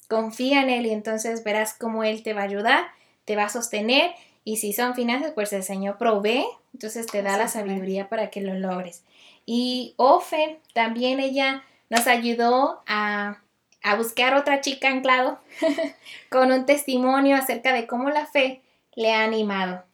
confía 0.09 0.62
en 0.62 0.71
Él 0.71 0.87
y 0.87 0.90
entonces 0.90 1.45
verás 1.45 1.75
cómo 1.75 2.05
Él 2.05 2.23
te 2.23 2.35
va 2.35 2.43
a 2.43 2.45
ayudar, 2.45 2.85
te 3.25 3.37
va 3.37 3.45
a 3.45 3.49
sostener 3.49 4.12
y 4.45 4.59
si 4.59 4.73
son 4.73 4.95
finanzas, 4.95 5.33
pues 5.35 5.52
el 5.52 5.62
Señor 5.62 5.99
provee, 5.99 6.47
entonces 6.73 7.07
te 7.07 7.23
da 7.23 7.37
la 7.37 7.49
sabiduría 7.49 8.09
para 8.09 8.31
que 8.31 8.40
lo 8.40 8.55
logres. 8.55 9.02
Y 9.45 9.95
Ofe, 9.97 10.61
también 10.73 11.21
ella 11.21 11.64
nos 11.88 12.07
ayudó 12.07 12.83
a, 12.87 13.38
a 13.87 13.95
buscar 13.95 14.35
otra 14.35 14.61
chica 14.61 14.88
anclado 14.88 15.38
con 16.28 16.50
un 16.50 16.66
testimonio 16.66 17.37
acerca 17.37 17.73
de 17.73 17.87
cómo 17.87 18.11
la 18.11 18.26
fe 18.26 18.61
le 18.97 19.12
ha 19.12 19.23
animado. 19.23 19.85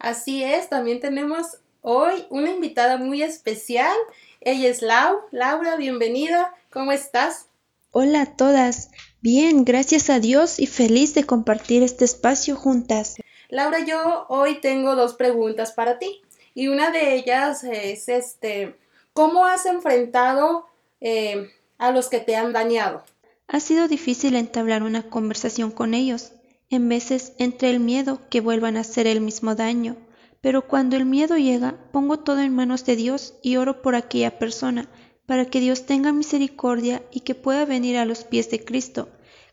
Así 0.00 0.42
es, 0.42 0.68
también 0.68 0.98
tenemos 0.98 1.58
hoy 1.82 2.26
una 2.30 2.50
invitada 2.50 2.96
muy 2.96 3.22
especial. 3.22 3.94
Ella 4.40 4.68
es 4.68 4.82
Lau. 4.82 5.20
Laura, 5.30 5.76
bienvenida. 5.76 6.52
¿Cómo 6.72 6.90
estás? 6.90 7.46
Hola 7.92 8.22
a 8.22 8.36
todas. 8.36 8.90
Bien, 9.20 9.64
gracias 9.64 10.10
a 10.10 10.18
Dios 10.18 10.58
y 10.58 10.66
feliz 10.66 11.14
de 11.14 11.22
compartir 11.22 11.84
este 11.84 12.04
espacio 12.04 12.56
juntas. 12.56 13.14
Laura, 13.50 13.84
yo 13.86 14.26
hoy 14.30 14.60
tengo 14.60 14.96
dos 14.96 15.14
preguntas 15.14 15.70
para 15.70 16.00
ti. 16.00 16.22
Y 16.54 16.66
una 16.66 16.90
de 16.90 17.14
ellas 17.14 17.62
es 17.62 18.08
este, 18.08 18.76
¿cómo 19.12 19.46
has 19.46 19.64
enfrentado 19.64 20.66
eh, 21.00 21.52
a 21.78 21.92
los 21.92 22.08
que 22.08 22.18
te 22.18 22.34
han 22.34 22.52
dañado? 22.52 23.04
Ha 23.48 23.60
sido 23.60 23.88
difícil 23.88 24.36
entablar 24.36 24.82
una 24.82 25.02
conversación 25.02 25.70
con 25.70 25.94
ellos. 25.94 26.32
En 26.70 26.88
veces 26.88 27.34
entre 27.38 27.70
el 27.70 27.80
miedo 27.80 28.20
que 28.30 28.40
vuelvan 28.40 28.76
a 28.76 28.80
hacer 28.80 29.06
el 29.06 29.20
mismo 29.20 29.54
daño 29.54 29.96
pero 30.42 30.66
cuando 30.66 30.96
el 30.96 31.06
miedo 31.06 31.38
llega, 31.38 31.78
pongo 31.92 32.18
todo 32.18 32.40
en 32.40 32.54
manos 32.54 32.84
de 32.84 32.96
Dios 32.96 33.34
y 33.42 33.56
oro 33.56 33.80
por 33.80 33.94
aquella 33.94 34.38
persona, 34.38 34.88
para 35.24 35.46
que 35.46 35.60
Dios 35.60 35.86
tenga 35.86 36.12
misericordia 36.12 37.02
y 37.12 37.20
que 37.20 37.36
pueda 37.36 37.64
venir 37.64 37.96
a 37.96 38.04
los 38.04 38.24
pies 38.24 38.50
de 38.50 38.62
Cristo. 38.62 39.08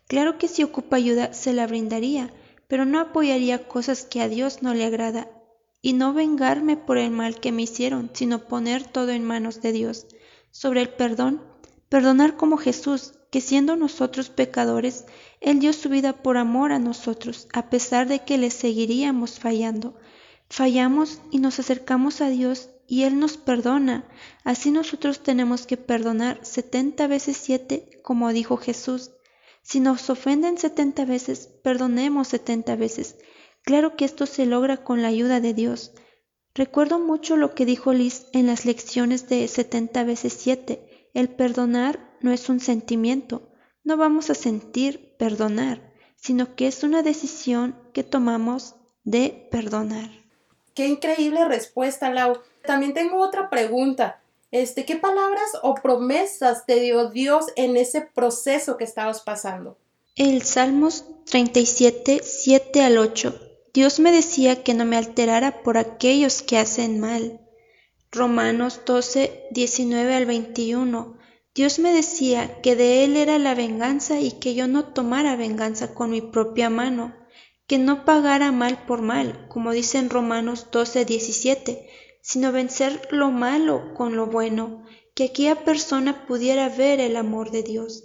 Claro 0.08 0.36
que 0.36 0.48
si 0.48 0.64
ocupa 0.64 0.96
ayuda 0.96 1.32
se 1.32 1.52
la 1.52 1.68
brindaría, 1.68 2.34
pero 2.66 2.84
no 2.84 2.98
apoyaría 2.98 3.68
cosas 3.68 4.04
que 4.04 4.20
a 4.20 4.28
Dios 4.28 4.62
no 4.62 4.74
le 4.74 4.84
agrada, 4.84 5.30
y 5.80 5.92
no 5.92 6.12
vengarme 6.12 6.76
por 6.76 6.98
el 6.98 7.12
mal 7.12 7.38
que 7.38 7.52
me 7.52 7.62
hicieron, 7.62 8.10
sino 8.12 8.48
poner 8.48 8.84
todo 8.84 9.10
en 9.10 9.24
manos 9.24 9.62
de 9.62 9.70
Dios. 9.70 10.08
Sobre 10.50 10.80
el 10.80 10.88
perdón, 10.88 11.40
perdonar 11.88 12.36
como 12.36 12.56
Jesús, 12.56 13.14
que 13.30 13.40
siendo 13.40 13.76
nosotros 13.76 14.28
pecadores, 14.28 15.04
Él 15.40 15.60
dio 15.60 15.72
su 15.72 15.88
vida 15.88 16.12
por 16.12 16.36
amor 16.36 16.72
a 16.72 16.78
nosotros, 16.78 17.48
a 17.52 17.70
pesar 17.70 18.08
de 18.08 18.20
que 18.24 18.38
le 18.38 18.50
seguiríamos 18.50 19.38
fallando. 19.38 19.96
Fallamos 20.48 21.20
y 21.30 21.38
nos 21.38 21.58
acercamos 21.60 22.20
a 22.20 22.28
Dios 22.28 22.70
y 22.88 23.04
Él 23.04 23.20
nos 23.20 23.36
perdona. 23.36 24.08
Así 24.42 24.72
nosotros 24.72 25.20
tenemos 25.20 25.66
que 25.66 25.76
perdonar 25.76 26.40
setenta 26.42 27.06
veces 27.06 27.36
siete, 27.36 28.00
como 28.02 28.32
dijo 28.32 28.56
Jesús. 28.56 29.12
Si 29.62 29.78
nos 29.78 30.10
ofenden 30.10 30.58
setenta 30.58 31.04
veces, 31.04 31.48
perdonemos 31.62 32.26
setenta 32.28 32.74
veces. 32.74 33.16
Claro 33.62 33.94
que 33.94 34.04
esto 34.04 34.26
se 34.26 34.44
logra 34.44 34.78
con 34.78 35.02
la 35.02 35.08
ayuda 35.08 35.38
de 35.38 35.54
Dios. 35.54 35.92
Recuerdo 36.52 36.98
mucho 36.98 37.36
lo 37.36 37.54
que 37.54 37.64
dijo 37.64 37.92
Liz 37.92 38.26
en 38.32 38.48
las 38.48 38.64
lecciones 38.64 39.28
de 39.28 39.46
setenta 39.46 40.02
veces 40.02 40.32
siete. 40.32 41.08
El 41.14 41.28
perdonar 41.28 42.09
no 42.20 42.32
es 42.32 42.48
un 42.48 42.60
sentimiento. 42.60 43.42
No 43.84 43.96
vamos 43.96 44.30
a 44.30 44.34
sentir 44.34 45.16
perdonar, 45.16 45.92
sino 46.16 46.54
que 46.54 46.66
es 46.66 46.82
una 46.82 47.02
decisión 47.02 47.76
que 47.92 48.04
tomamos 48.04 48.74
de 49.04 49.48
perdonar. 49.50 50.10
Qué 50.74 50.86
increíble 50.86 51.46
respuesta, 51.46 52.10
Lau. 52.10 52.38
También 52.64 52.94
tengo 52.94 53.20
otra 53.20 53.50
pregunta. 53.50 54.20
Este, 54.50 54.84
¿qué 54.84 54.96
palabras 54.96 55.48
o 55.62 55.74
promesas 55.74 56.66
te 56.66 56.80
dio 56.80 57.10
Dios 57.10 57.46
en 57.56 57.76
ese 57.76 58.00
proceso 58.00 58.76
que 58.76 58.84
estabas 58.84 59.22
pasando? 59.22 59.78
El 60.16 60.42
Salmos 60.42 61.04
37, 61.26 62.20
7 62.22 62.82
al 62.82 62.98
8. 62.98 63.40
Dios 63.72 64.00
me 64.00 64.10
decía 64.10 64.64
que 64.64 64.74
no 64.74 64.84
me 64.84 64.96
alterara 64.96 65.62
por 65.62 65.78
aquellos 65.78 66.42
que 66.42 66.58
hacen 66.58 66.98
mal. 66.98 67.40
Romanos 68.10 68.80
12, 68.84 69.48
19 69.52 70.14
al 70.14 70.26
21. 70.26 71.16
Dios 71.60 71.78
me 71.78 71.92
decía 71.92 72.62
que 72.62 72.74
de 72.74 73.04
Él 73.04 73.18
era 73.18 73.38
la 73.38 73.54
venganza 73.54 74.18
y 74.18 74.30
que 74.30 74.54
yo 74.54 74.66
no 74.66 74.94
tomara 74.94 75.36
venganza 75.36 75.92
con 75.92 76.08
mi 76.08 76.22
propia 76.22 76.70
mano, 76.70 77.14
que 77.66 77.76
no 77.76 78.06
pagara 78.06 78.50
mal 78.50 78.86
por 78.86 79.02
mal, 79.02 79.46
como 79.50 79.72
dice 79.72 79.98
en 79.98 80.08
Romanos 80.08 80.68
12, 80.72 81.04
17, 81.04 81.86
sino 82.22 82.50
vencer 82.50 83.06
lo 83.10 83.30
malo 83.30 83.92
con 83.92 84.16
lo 84.16 84.24
bueno, 84.24 84.86
que 85.14 85.24
aquella 85.24 85.62
persona 85.62 86.26
pudiera 86.26 86.70
ver 86.70 86.98
el 86.98 87.14
amor 87.14 87.50
de 87.50 87.62
Dios. 87.62 88.04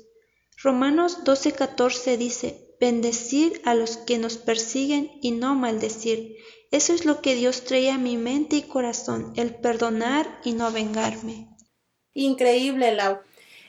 Romanos 0.62 1.24
12, 1.24 1.54
14 1.54 2.18
dice, 2.18 2.76
bendecir 2.82 3.62
a 3.64 3.74
los 3.74 3.96
que 3.96 4.18
nos 4.18 4.36
persiguen 4.36 5.12
y 5.22 5.32
no 5.32 5.56
maldecir. 5.56 6.36
Eso 6.72 6.92
es 6.92 7.06
lo 7.06 7.22
que 7.22 7.36
Dios 7.36 7.64
trae 7.64 7.90
a 7.90 7.98
mi 7.98 8.18
mente 8.18 8.58
y 8.58 8.64
corazón, 8.64 9.32
el 9.38 9.56
perdonar 9.56 10.42
y 10.44 10.52
no 10.52 10.74
vengarme. 10.74 11.56
Increíble, 12.14 12.94
Lau. 12.94 13.20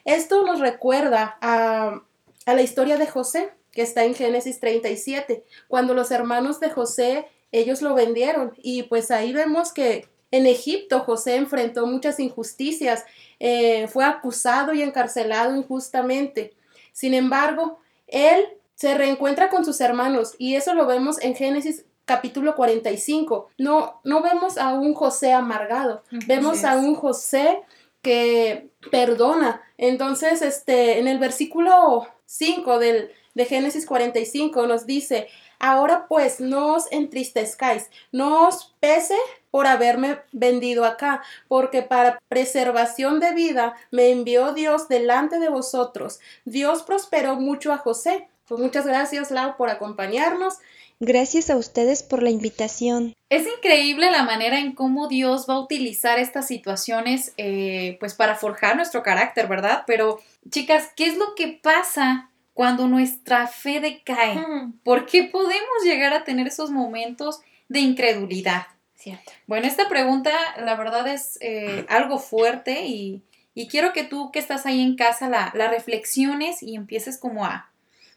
Esto 0.06 0.46
nos 0.46 0.60
recuerda 0.60 1.36
a, 1.42 2.00
a 2.46 2.54
la 2.54 2.62
historia 2.62 2.96
de 2.96 3.06
José 3.06 3.50
que 3.76 3.82
está 3.82 4.04
en 4.04 4.14
Génesis 4.14 4.58
37, 4.58 5.44
cuando 5.68 5.92
los 5.92 6.10
hermanos 6.10 6.60
de 6.60 6.70
José, 6.70 7.28
ellos 7.52 7.82
lo 7.82 7.94
vendieron 7.94 8.54
y 8.56 8.84
pues 8.84 9.10
ahí 9.10 9.34
vemos 9.34 9.70
que 9.70 10.08
en 10.30 10.46
Egipto 10.46 11.00
José 11.00 11.36
enfrentó 11.36 11.86
muchas 11.86 12.18
injusticias, 12.18 13.04
eh, 13.38 13.86
fue 13.88 14.06
acusado 14.06 14.72
y 14.72 14.80
encarcelado 14.82 15.54
injustamente. 15.54 16.54
Sin 16.92 17.12
embargo, 17.12 17.78
él 18.06 18.46
se 18.74 18.94
reencuentra 18.94 19.50
con 19.50 19.62
sus 19.62 19.78
hermanos 19.82 20.34
y 20.38 20.54
eso 20.54 20.72
lo 20.72 20.86
vemos 20.86 21.20
en 21.20 21.34
Génesis 21.34 21.84
capítulo 22.06 22.56
45. 22.56 23.48
No, 23.58 24.00
no 24.04 24.22
vemos 24.22 24.56
a 24.56 24.72
un 24.72 24.94
José 24.94 25.34
amargado, 25.34 26.02
vemos 26.26 26.64
a 26.64 26.78
un 26.78 26.94
José 26.94 27.60
que 28.06 28.70
perdona. 28.92 29.62
Entonces, 29.78 30.40
este, 30.40 31.00
en 31.00 31.08
el 31.08 31.18
versículo 31.18 32.06
5 32.26 32.78
del, 32.78 33.10
de 33.34 33.44
Génesis 33.46 33.84
45 33.84 34.64
nos 34.68 34.86
dice, 34.86 35.26
ahora 35.58 36.06
pues 36.08 36.38
no 36.38 36.74
os 36.74 36.84
entristezcáis, 36.92 37.90
no 38.12 38.46
os 38.46 38.76
pese 38.78 39.16
por 39.50 39.66
haberme 39.66 40.20
vendido 40.30 40.84
acá, 40.84 41.24
porque 41.48 41.82
para 41.82 42.20
preservación 42.28 43.18
de 43.18 43.34
vida 43.34 43.74
me 43.90 44.10
envió 44.12 44.52
Dios 44.52 44.86
delante 44.86 45.40
de 45.40 45.48
vosotros. 45.48 46.20
Dios 46.44 46.84
prosperó 46.84 47.34
mucho 47.34 47.72
a 47.72 47.78
José. 47.78 48.28
Pues 48.46 48.60
muchas 48.60 48.86
gracias, 48.86 49.32
Lau, 49.32 49.56
por 49.56 49.68
acompañarnos. 49.68 50.58
Gracias 50.98 51.50
a 51.50 51.56
ustedes 51.56 52.02
por 52.02 52.22
la 52.22 52.30
invitación. 52.30 53.12
Es 53.28 53.46
increíble 53.46 54.10
la 54.10 54.22
manera 54.22 54.58
en 54.58 54.72
cómo 54.72 55.08
Dios 55.08 55.46
va 55.48 55.54
a 55.54 55.60
utilizar 55.60 56.18
estas 56.18 56.46
situaciones 56.46 57.34
eh, 57.36 57.96
pues 58.00 58.14
para 58.14 58.34
forjar 58.34 58.76
nuestro 58.76 59.02
carácter, 59.02 59.46
¿verdad? 59.46 59.84
Pero 59.86 60.20
chicas, 60.48 60.90
¿qué 60.96 61.06
es 61.06 61.18
lo 61.18 61.34
que 61.34 61.48
pasa 61.48 62.30
cuando 62.54 62.86
nuestra 62.86 63.46
fe 63.46 63.80
decae? 63.80 64.42
¿Por 64.84 65.04
qué 65.04 65.24
podemos 65.24 65.84
llegar 65.84 66.14
a 66.14 66.24
tener 66.24 66.46
esos 66.46 66.70
momentos 66.70 67.40
de 67.68 67.80
incredulidad? 67.80 68.66
Cierto. 68.94 69.32
Bueno, 69.46 69.66
esta 69.66 69.90
pregunta 69.90 70.32
la 70.64 70.76
verdad 70.76 71.06
es 71.08 71.38
eh, 71.42 71.84
algo 71.90 72.18
fuerte 72.18 72.86
y, 72.86 73.22
y 73.54 73.68
quiero 73.68 73.92
que 73.92 74.04
tú 74.04 74.30
que 74.32 74.38
estás 74.38 74.64
ahí 74.64 74.80
en 74.80 74.96
casa 74.96 75.28
la, 75.28 75.52
la 75.54 75.68
reflexiones 75.68 76.62
y 76.62 76.74
empieces 76.74 77.18
como 77.18 77.44
a, 77.44 77.70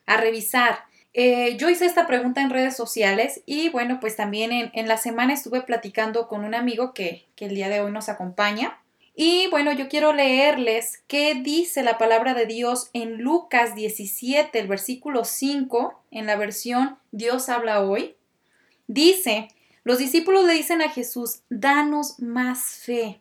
a 0.06 0.18
revisar. 0.18 0.89
Eh, 1.14 1.58
yo 1.58 1.70
hice 1.70 1.86
esta 1.86 2.06
pregunta 2.06 2.42
en 2.42 2.52
redes 2.52 2.76
sociales 2.76 3.42
y 3.46 3.70
bueno, 3.70 4.00
pues 4.00 4.16
también 4.16 4.52
en, 4.52 4.70
en 4.74 4.88
la 4.88 4.98
semana 4.98 5.34
estuve 5.34 5.62
platicando 5.62 6.28
con 6.28 6.46
un 6.46 6.54
amigo 6.54 6.94
que, 6.94 7.28
que 7.36 7.46
el 7.46 7.56
día 7.56 7.70
de 7.70 7.82
hoy 7.82 7.92
nos 7.92 8.10
acompaña. 8.10 8.80
Y 9.22 9.48
bueno, 9.48 9.74
yo 9.74 9.90
quiero 9.90 10.14
leerles 10.14 11.04
qué 11.08 11.36
dice 11.36 11.84
la 11.84 11.98
palabra 11.98 12.34
de 12.34 12.46
Dios 12.46 12.90
en 12.94 13.18
Lucas 13.18 13.76
17, 13.76 14.58
el 14.58 14.68
versículo 14.68 15.26
5, 15.26 16.02
en 16.12 16.26
la 16.26 16.38
versión 16.38 16.98
Dios 17.12 17.50
habla 17.50 17.82
hoy. 17.82 18.16
Dice, 18.88 19.50
los 19.84 19.98
discípulos 19.98 20.46
le 20.46 20.54
dicen 20.54 20.82
a 20.82 20.90
Jesús, 20.90 21.42
danos 21.50 22.20
más 22.20 22.64
fe. 22.64 23.20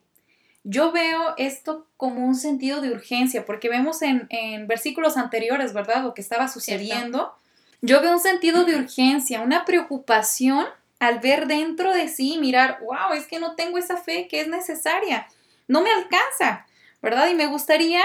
Yo 0.62 0.92
veo 0.92 1.34
esto 1.36 1.88
como 1.96 2.24
un 2.24 2.36
sentido 2.36 2.80
de 2.80 2.92
urgencia, 2.92 3.44
porque 3.44 3.68
vemos 3.68 4.02
en, 4.02 4.26
en 4.30 4.66
versículos 4.68 5.16
anteriores, 5.16 5.72
¿verdad? 5.72 6.04
Lo 6.04 6.14
que 6.14 6.20
estaba 6.20 6.46
sucediendo. 6.46 7.32
Yo 7.80 8.00
veo 8.00 8.12
un 8.12 8.20
sentido 8.20 8.64
de 8.64 8.76
urgencia, 8.76 9.40
una 9.40 9.64
preocupación 9.64 10.66
al 10.98 11.20
ver 11.20 11.46
dentro 11.46 11.92
de 11.92 12.08
sí, 12.08 12.38
mirar, 12.40 12.80
wow, 12.80 13.12
es 13.14 13.26
que 13.26 13.38
no 13.38 13.54
tengo 13.54 13.78
esa 13.78 13.96
fe 13.96 14.26
que 14.28 14.40
es 14.40 14.48
necesaria, 14.48 15.28
no 15.68 15.80
me 15.82 15.92
alcanza, 15.92 16.66
¿verdad? 17.00 17.28
Y 17.28 17.34
me 17.34 17.46
gustaría 17.46 18.02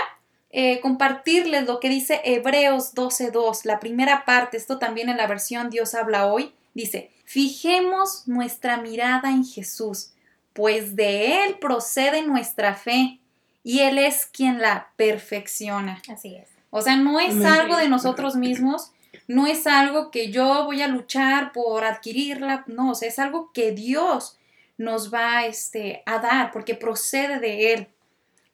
eh, 0.52 0.80
compartirles 0.82 1.66
lo 1.66 1.80
que 1.80 1.90
dice 1.90 2.22
Hebreos 2.24 2.94
12.2, 2.94 3.66
la 3.66 3.80
primera 3.80 4.26
parte, 4.26 4.58
esto 4.58 4.78
también 4.78 5.10
en 5.10 5.18
la 5.18 5.26
versión 5.26 5.72
Dios 5.72 5.96
habla 5.96 6.28
hoy, 6.28 6.54
dice, 6.76 7.10
fijemos 7.26 8.28
nuestra 8.28 8.78
mirada 8.78 9.30
en 9.30 9.44
Jesús, 9.44 10.12
pues 10.54 10.96
de 10.96 11.46
Él 11.46 11.58
procede 11.60 12.22
nuestra 12.22 12.76
fe 12.76 13.20
y 13.64 13.80
Él 13.80 13.98
es 13.98 14.28
quien 14.28 14.62
la 14.62 14.92
perfecciona. 14.98 16.00
Así 16.08 16.36
es. 16.36 16.50
O 16.70 16.82
sea, 16.82 16.96
no 16.96 17.20
es 17.20 17.44
algo 17.44 17.78
de 17.78 17.88
nosotros 17.88 18.36
mismos, 18.36 18.92
no 19.28 19.48
es 19.48 19.68
algo 19.68 20.12
que 20.12 20.32
yo 20.32 20.66
voy 20.66 20.82
a 20.82 20.88
luchar 20.88 21.52
por 21.52 21.84
adquirirla, 21.84 22.64
no, 22.68 22.94
es 23.00 23.20
algo 23.20 23.52
que 23.54 23.72
Dios 23.72 24.38
nos 24.78 25.14
va 25.14 25.46
este, 25.46 26.04
a 26.06 26.20
dar 26.20 26.52
porque 26.52 26.76
procede 26.76 27.40
de 27.40 27.74
Él. 27.74 27.88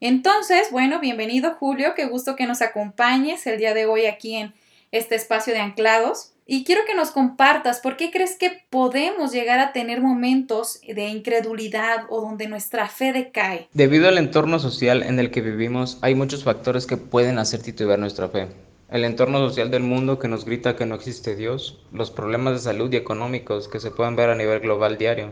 Entonces, 0.00 0.70
bueno, 0.70 1.00
bienvenido 1.00 1.56
Julio, 1.58 1.94
qué 1.94 2.06
gusto 2.06 2.36
que 2.36 2.46
nos 2.46 2.62
acompañes 2.62 3.46
el 3.46 3.58
día 3.58 3.74
de 3.74 3.86
hoy 3.86 4.06
aquí 4.06 4.36
en 4.36 4.54
este 4.92 5.14
espacio 5.14 5.52
de 5.52 5.60
anclados. 5.60 6.32
Y 6.46 6.64
quiero 6.64 6.82
que 6.84 6.96
nos 6.96 7.12
compartas 7.12 7.78
por 7.78 7.96
qué 7.96 8.10
crees 8.10 8.36
que 8.36 8.64
podemos 8.70 9.30
llegar 9.30 9.60
a 9.60 9.72
tener 9.72 10.00
momentos 10.00 10.80
de 10.82 11.06
incredulidad 11.06 12.06
o 12.08 12.20
donde 12.20 12.48
nuestra 12.48 12.88
fe 12.88 13.12
decae. 13.12 13.68
Debido 13.72 14.08
al 14.08 14.18
entorno 14.18 14.58
social 14.58 15.04
en 15.04 15.20
el 15.20 15.30
que 15.30 15.42
vivimos, 15.42 15.98
hay 16.00 16.16
muchos 16.16 16.42
factores 16.42 16.86
que 16.86 16.96
pueden 16.96 17.38
hacer 17.38 17.62
titubear 17.62 18.00
nuestra 18.00 18.28
fe. 18.28 18.48
El 18.90 19.04
entorno 19.04 19.38
social 19.38 19.70
del 19.70 19.84
mundo 19.84 20.18
que 20.18 20.26
nos 20.26 20.44
grita 20.44 20.74
que 20.74 20.84
no 20.84 20.96
existe 20.96 21.36
Dios, 21.36 21.78
los 21.92 22.10
problemas 22.10 22.54
de 22.54 22.58
salud 22.58 22.92
y 22.92 22.96
económicos 22.96 23.68
que 23.68 23.78
se 23.78 23.92
pueden 23.92 24.16
ver 24.16 24.30
a 24.30 24.34
nivel 24.34 24.58
global 24.58 24.98
diario, 24.98 25.30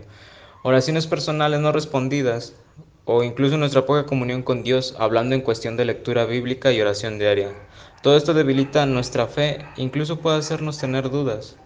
oraciones 0.63 1.09
personales 1.09 1.59
no 1.59 1.73
respondidas, 1.73 2.55
o 3.05 3.25
incluso 3.25 3.57
nuestra 3.57 3.85
poca 3.85 4.07
comunión 4.07 4.45
con 4.45 4.63
Dios 4.63 4.95
hablando 4.97 5.35
en 5.35 5.41
cuestión 5.41 5.77
de 5.77 5.87
lectura 5.87 6.25
bíblica 6.25 6.71
y 6.71 6.81
oración 6.81 7.19
diaria. 7.19 7.53
Todo 8.01 8.17
esto 8.17 8.33
debilita 8.33 8.87
nuestra 8.87 9.27
fe, 9.27 9.67
incluso 9.77 10.21
puede 10.21 10.39
hacernos 10.39 10.79
tener 10.79 11.11
dudas. 11.11 11.57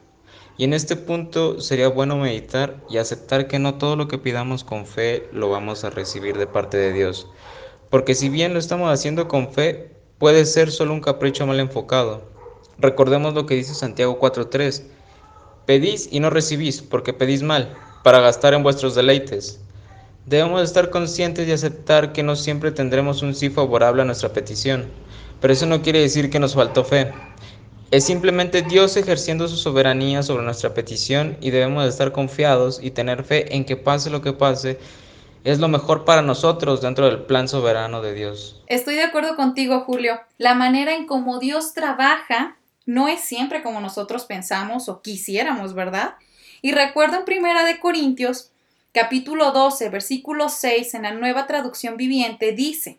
Y 0.56 0.64
en 0.64 0.72
este 0.72 0.96
punto 0.96 1.60
sería 1.60 1.88
bueno 1.88 2.16
meditar 2.16 2.82
y 2.88 2.96
aceptar 2.96 3.48
que 3.48 3.58
no 3.58 3.74
todo 3.74 3.96
lo 3.96 4.08
que 4.08 4.16
pidamos 4.16 4.64
con 4.64 4.86
fe 4.86 5.28
lo 5.30 5.50
vamos 5.50 5.84
a 5.84 5.90
recibir 5.90 6.38
de 6.38 6.46
parte 6.46 6.78
de 6.78 6.94
Dios. 6.94 7.28
Porque 7.90 8.14
si 8.14 8.30
bien 8.30 8.54
lo 8.54 8.58
estamos 8.58 8.90
haciendo 8.90 9.28
con 9.28 9.52
fe, 9.52 9.91
puede 10.22 10.46
ser 10.46 10.70
solo 10.70 10.92
un 10.92 11.00
capricho 11.00 11.48
mal 11.48 11.58
enfocado. 11.58 12.22
Recordemos 12.78 13.34
lo 13.34 13.44
que 13.44 13.56
dice 13.56 13.74
Santiago 13.74 14.20
4.3. 14.20 14.84
Pedís 15.66 16.08
y 16.12 16.20
no 16.20 16.30
recibís, 16.30 16.80
porque 16.80 17.12
pedís 17.12 17.42
mal, 17.42 17.74
para 18.04 18.20
gastar 18.20 18.54
en 18.54 18.62
vuestros 18.62 18.94
deleites. 18.94 19.58
Debemos 20.26 20.62
estar 20.62 20.90
conscientes 20.90 21.48
y 21.48 21.50
aceptar 21.50 22.12
que 22.12 22.22
no 22.22 22.36
siempre 22.36 22.70
tendremos 22.70 23.22
un 23.22 23.34
sí 23.34 23.50
favorable 23.50 24.02
a 24.02 24.04
nuestra 24.04 24.32
petición, 24.32 24.86
pero 25.40 25.54
eso 25.54 25.66
no 25.66 25.82
quiere 25.82 25.98
decir 25.98 26.30
que 26.30 26.38
nos 26.38 26.54
faltó 26.54 26.84
fe. 26.84 27.10
Es 27.90 28.04
simplemente 28.04 28.62
Dios 28.62 28.96
ejerciendo 28.96 29.48
su 29.48 29.56
soberanía 29.56 30.22
sobre 30.22 30.44
nuestra 30.44 30.72
petición 30.72 31.36
y 31.40 31.50
debemos 31.50 31.82
de 31.82 31.90
estar 31.90 32.12
confiados 32.12 32.78
y 32.80 32.92
tener 32.92 33.24
fe 33.24 33.56
en 33.56 33.64
que 33.64 33.76
pase 33.76 34.08
lo 34.08 34.22
que 34.22 34.32
pase, 34.32 34.78
es 35.44 35.58
lo 35.58 35.68
mejor 35.68 36.04
para 36.04 36.22
nosotros 36.22 36.80
dentro 36.80 37.06
del 37.06 37.24
plan 37.24 37.48
soberano 37.48 38.00
de 38.00 38.14
Dios. 38.14 38.62
Estoy 38.66 38.94
de 38.94 39.02
acuerdo 39.02 39.36
contigo, 39.36 39.80
Julio. 39.80 40.20
La 40.38 40.54
manera 40.54 40.94
en 40.94 41.06
cómo 41.06 41.38
Dios 41.38 41.74
trabaja 41.74 42.56
no 42.86 43.08
es 43.08 43.20
siempre 43.20 43.62
como 43.62 43.80
nosotros 43.80 44.24
pensamos 44.24 44.88
o 44.88 45.02
quisiéramos, 45.02 45.74
¿verdad? 45.74 46.14
Y 46.60 46.72
recuerdo 46.72 47.16
en 47.18 47.24
Primera 47.24 47.64
de 47.64 47.80
Corintios, 47.80 48.52
capítulo 48.92 49.50
12, 49.52 49.88
versículo 49.88 50.48
6, 50.48 50.94
en 50.94 51.02
la 51.02 51.12
nueva 51.12 51.46
traducción 51.46 51.96
viviente, 51.96 52.52
dice, 52.52 52.98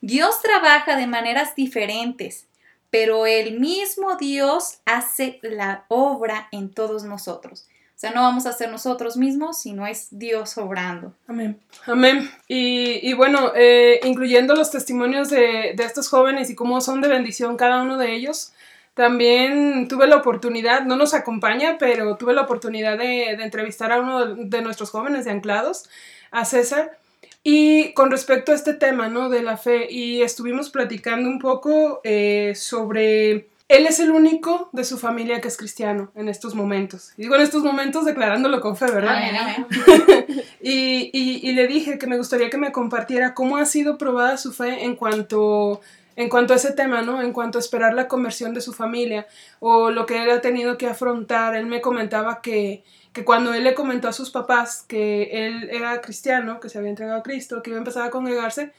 Dios 0.00 0.42
trabaja 0.42 0.96
de 0.96 1.06
maneras 1.06 1.54
diferentes, 1.54 2.46
pero 2.90 3.26
el 3.26 3.58
mismo 3.58 4.16
Dios 4.16 4.78
hace 4.84 5.38
la 5.42 5.84
obra 5.88 6.48
en 6.52 6.72
todos 6.72 7.04
nosotros. 7.04 7.66
O 7.96 7.98
sea, 7.98 8.10
no 8.10 8.20
vamos 8.20 8.44
a 8.44 8.52
ser 8.52 8.70
nosotros 8.70 9.16
mismos, 9.16 9.58
sino 9.58 9.86
es 9.86 10.08
Dios 10.10 10.58
obrando. 10.58 11.14
Amén. 11.26 11.58
Amén. 11.86 12.30
Y, 12.46 13.00
y 13.08 13.14
bueno, 13.14 13.52
eh, 13.56 14.00
incluyendo 14.04 14.54
los 14.54 14.70
testimonios 14.70 15.30
de, 15.30 15.72
de 15.74 15.84
estos 15.84 16.10
jóvenes 16.10 16.50
y 16.50 16.54
cómo 16.54 16.82
son 16.82 17.00
de 17.00 17.08
bendición 17.08 17.56
cada 17.56 17.80
uno 17.80 17.96
de 17.96 18.14
ellos, 18.14 18.52
también 18.96 19.88
tuve 19.88 20.06
la 20.06 20.16
oportunidad, 20.16 20.84
no 20.84 20.96
nos 20.96 21.12
acompaña, 21.12 21.76
pero 21.78 22.16
tuve 22.16 22.32
la 22.32 22.40
oportunidad 22.40 22.96
de, 22.96 23.36
de 23.36 23.44
entrevistar 23.44 23.92
a 23.92 24.00
uno 24.00 24.26
de, 24.26 24.62
nuestros 24.62 24.90
jóvenes 24.90 25.26
de 25.26 25.32
Anclados, 25.32 25.88
a 26.30 26.46
César, 26.46 26.98
y 27.42 27.92
con 27.92 28.10
respecto 28.10 28.52
a 28.52 28.54
este 28.54 28.72
tema, 28.72 29.08
¿no? 29.08 29.28
De 29.28 29.42
la 29.42 29.58
fe, 29.58 29.86
y 29.90 30.20
estuvimos 30.20 30.68
platicando 30.68 31.28
un 31.28 31.38
poco 31.38 32.00
eh, 32.04 32.52
sobre... 32.56 33.48
Él 33.68 33.84
es 33.86 33.98
el 33.98 34.10
único 34.12 34.68
de 34.72 34.84
su 34.84 34.96
familia 34.96 35.40
que 35.40 35.48
es 35.48 35.56
cristiano 35.56 36.12
en 36.14 36.28
estos 36.28 36.54
momentos. 36.54 37.12
Y 37.16 37.22
digo 37.22 37.34
en 37.34 37.40
estos 37.42 37.64
momentos 37.64 38.04
declarándolo 38.04 38.60
con 38.60 38.76
fe, 38.76 38.86
¿verdad? 38.92 39.16
Amén, 39.16 39.36
amén. 39.36 39.66
y, 40.60 41.10
y- 41.12 41.40
y 41.48 41.52
le 41.52 41.66
dije 41.66 41.98
que 41.98 42.06
me 42.06 42.16
gustaría 42.16 42.48
que 42.48 42.58
me 42.58 42.70
compartiera 42.70 43.34
cómo 43.34 43.56
ha 43.56 43.64
sido 43.66 43.98
probada 43.98 44.36
su 44.36 44.52
fe 44.52 44.84
en 44.84 44.94
cuanto, 44.94 45.80
en 46.14 46.28
cuanto 46.28 46.52
a 46.52 46.56
ese 46.56 46.72
tema, 46.74 47.02
¿no? 47.02 47.20
En 47.20 47.32
cuanto 47.32 47.58
a 47.58 47.60
esperar 47.60 47.92
la 47.94 48.06
conversión 48.06 48.54
de 48.54 48.60
su 48.60 48.72
familia 48.72 49.26
o 49.58 49.90
lo 49.90 50.06
que 50.06 50.22
él 50.22 50.30
ha 50.30 50.40
tenido 50.40 50.78
que 50.78 50.86
afrontar. 50.86 51.56
Él 51.56 51.66
me 51.66 51.80
comentaba 51.80 52.40
que, 52.42 52.84
que 53.12 53.24
cuando 53.24 53.52
él 53.52 53.64
le 53.64 53.74
comentó 53.74 54.06
a 54.06 54.12
sus 54.12 54.30
papás 54.30 54.84
que 54.86 55.46
él 55.46 55.68
era 55.72 56.00
cristiano, 56.02 56.60
que 56.60 56.68
se 56.68 56.78
había 56.78 56.90
entregado 56.90 57.18
a 57.18 57.22
Cristo, 57.24 57.62
que 57.64 57.70
iba 57.70 57.78
a 57.78 57.80
empezar 57.80 58.04
a 58.06 58.10
congregarse, 58.10 58.70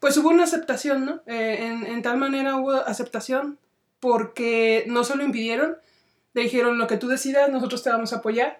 pues 0.00 0.16
hubo 0.16 0.30
una 0.30 0.42
aceptación, 0.44 1.04
¿no? 1.06 1.20
Eh, 1.26 1.58
en, 1.60 1.86
en 1.86 2.02
tal 2.02 2.16
manera 2.18 2.56
hubo 2.56 2.72
aceptación 2.72 3.56
porque 4.02 4.82
no 4.88 5.04
se 5.04 5.14
lo 5.14 5.22
impidieron, 5.22 5.76
le 6.34 6.42
dijeron 6.42 6.76
lo 6.76 6.88
que 6.88 6.96
tú 6.96 7.06
decidas, 7.06 7.48
nosotros 7.50 7.84
te 7.84 7.90
vamos 7.90 8.12
a 8.12 8.16
apoyar. 8.16 8.58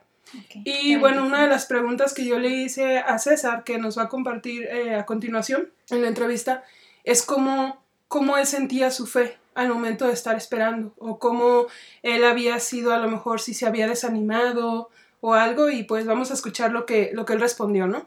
Y 0.55 0.95
bueno, 0.95 1.27
una 1.27 1.43
de 1.43 1.49
las 1.49 1.67
preguntas 1.67 2.15
que 2.15 2.25
yo 2.25 2.39
le 2.39 2.49
hice 2.49 2.99
a 2.99 3.19
César, 3.19 3.65
que 3.65 3.77
nos 3.77 3.99
va 3.99 4.05
a 4.05 4.09
compartir 4.09 4.63
eh, 4.67 4.95
a 4.95 5.05
continuación 5.05 5.69
en 5.91 6.03
la 6.03 6.07
entrevista, 6.07 6.63
es 7.03 7.23
cómo, 7.23 7.83
cómo 8.07 8.37
él 8.37 8.47
sentía 8.47 8.93
su 8.93 9.09
fe 9.09 9.37
al 9.57 9.69
momento 9.69 10.07
de 10.07 10.13
estar 10.13 10.37
esperando, 10.37 10.95
o 10.99 11.19
cómo 11.19 11.67
él 12.05 12.25
había 12.25 12.61
sido 12.61 12.93
a 12.93 12.99
lo 12.99 13.11
mejor 13.11 13.41
si 13.41 13.53
se 13.53 13.67
había 13.67 13.89
desanimado, 13.89 14.91
o 15.21 15.35
algo 15.35 15.71
y 15.71 15.83
pues 15.83 16.07
vamos 16.07 16.31
a 16.31 16.35
escuchar 16.35 16.71
lo 16.71 16.87
que, 16.87 17.11
lo 17.13 17.25
que 17.25 17.33
él 17.33 17.41
respondió, 17.41 17.89
¿no? 17.89 18.07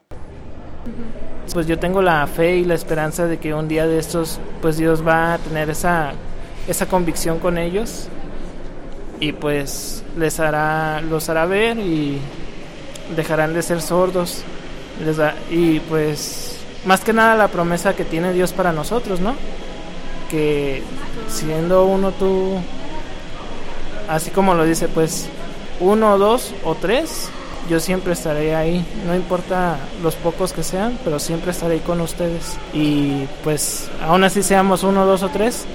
Pues 1.52 1.67
yo 1.67 1.78
tengo 1.80 2.02
la 2.02 2.26
fe 2.28 2.56
y 2.56 2.63
la 2.63 2.76
esperanza 2.76 3.28
de 3.28 3.39
que 3.39 3.54
un 3.54 3.67
día 3.67 3.88
de 3.88 4.00
estos 4.00 4.39
pues 4.62 4.78
Dios 4.78 5.06
va 5.06 5.34
a 5.34 5.38
tener 5.38 5.69
esa, 5.69 6.13
esa 6.67 6.88
convicción 6.88 7.39
con 7.39 7.58
ellos 7.58 8.08
y 9.19 9.32
pues 9.32 10.04
les 10.17 10.39
hará, 10.39 11.01
los 11.01 11.30
hará 11.30 11.45
ver 11.45 11.78
y 11.78 12.19
dejarán 13.15 13.54
de 13.54 13.62
ser 13.62 13.82
sordos 13.82 14.43
les 15.04 15.17
y 15.51 15.80
pues 15.82 16.58
más 16.86 17.01
que 17.01 17.13
nada 17.13 17.36
la 17.36 17.47
promesa 17.47 17.95
que 17.95 18.06
tiene 18.06 18.32
Dios 18.34 18.54
para 18.54 18.71
nosotros, 18.71 19.19
¿no? 19.19 19.36
Que 20.30 20.84
siendo 21.28 21.86
uno 21.86 22.12
tú, 22.12 22.58
así 24.08 24.30
como 24.30 24.54
lo 24.54 24.63
dice, 24.65 24.88
pues 24.88 25.28
uno, 25.80 26.17
dos 26.17 26.54
o 26.63 26.75
tres, 26.75 27.30
yo 27.69 27.80
siempre 27.80 28.13
estaré 28.13 28.56
ahí, 28.56 28.86
no 29.08 29.15
importa 29.15 29.78
los 30.04 30.15
pocos 30.15 30.54
que 30.54 30.63
sean, 30.63 30.97
pero 31.04 31.19
siempre 31.19 31.51
estaré 31.51 31.75
ahí 31.75 31.80
con 31.80 32.01
ustedes. 32.01 32.58
Y 32.73 33.25
pues 33.43 33.89
aún 34.01 34.23
así 34.23 34.43
seamos 34.43 34.84
uno, 34.84 35.06
dos 35.06 35.23
o 35.23 35.30
tres, 35.30 35.65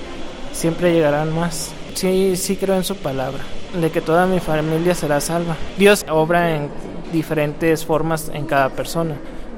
siempre 0.60 0.92
llegarán 0.92 1.34
más. 1.34 1.72
Sí, 1.94 2.36
sí 2.36 2.56
creo 2.56 2.76
en 2.76 2.84
su 2.84 2.94
palabra, 2.94 3.40
de 3.80 3.90
que 3.90 4.02
toda 4.02 4.26
mi 4.26 4.40
familia 4.40 4.94
será 4.94 5.18
salva. 5.18 5.56
Dios 5.78 6.04
obra 6.10 6.54
en 6.54 6.68
diferentes 7.14 7.86
formas 7.86 8.30
en 8.34 8.44
cada 8.44 8.68
persona, 8.68 9.16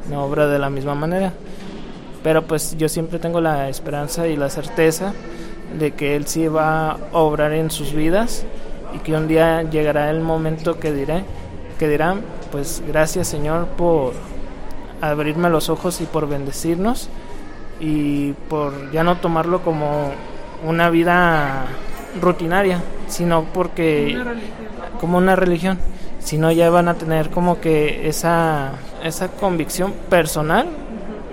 no 0.09 0.25
obra 0.25 0.47
de 0.47 0.61
la 0.61 0.71
misma 0.71 0.95
manera. 0.95 1.33
Pero 2.23 2.43
pues 2.43 2.77
yo 2.79 2.89
siempre 2.89 3.19
tengo 3.19 3.41
la 3.41 3.69
esperanza 3.69 4.29
y 4.29 4.37
la 4.37 4.49
certeza 4.49 5.13
de 5.77 5.91
que 5.91 6.15
Él 6.15 6.29
sí 6.29 6.47
va 6.47 6.93
a 6.93 6.99
obrar 7.15 7.53
en 7.53 7.73
sus 7.73 7.93
vidas 7.93 8.45
y 8.95 9.01
que 9.01 9.15
un 9.15 9.27
día 9.27 9.63
llegará 9.63 10.09
el 10.09 10.21
momento 10.21 10.79
que 10.79 10.93
diré, 10.93 11.25
que 11.81 11.89
dirán, 11.89 12.21
pues 12.53 12.81
gracias 12.87 13.27
Señor 13.27 13.67
por 13.77 14.13
abrirme 15.01 15.51
los 15.51 15.69
ojos 15.69 16.01
y 16.01 16.05
por 16.05 16.29
bendecirnos 16.29 17.09
y 17.81 18.35
por 18.49 18.93
ya 18.93 19.03
no 19.03 19.17
tomarlo 19.17 19.63
como 19.63 20.13
una 20.65 20.91
vida 20.91 21.67
rutinaria, 22.21 22.83
sino 23.09 23.45
porque 23.53 24.17
como 25.01 25.19
una 25.19 25.37
religión, 25.37 25.79
sino 26.21 26.53
ya 26.53 26.71
van 26.71 26.89
a 26.89 26.95
tener 26.95 27.31
como 27.31 27.61
que 27.61 28.09
esa 28.09 28.73
esa 29.03 29.29
convicción 29.29 29.93
personal 30.09 30.69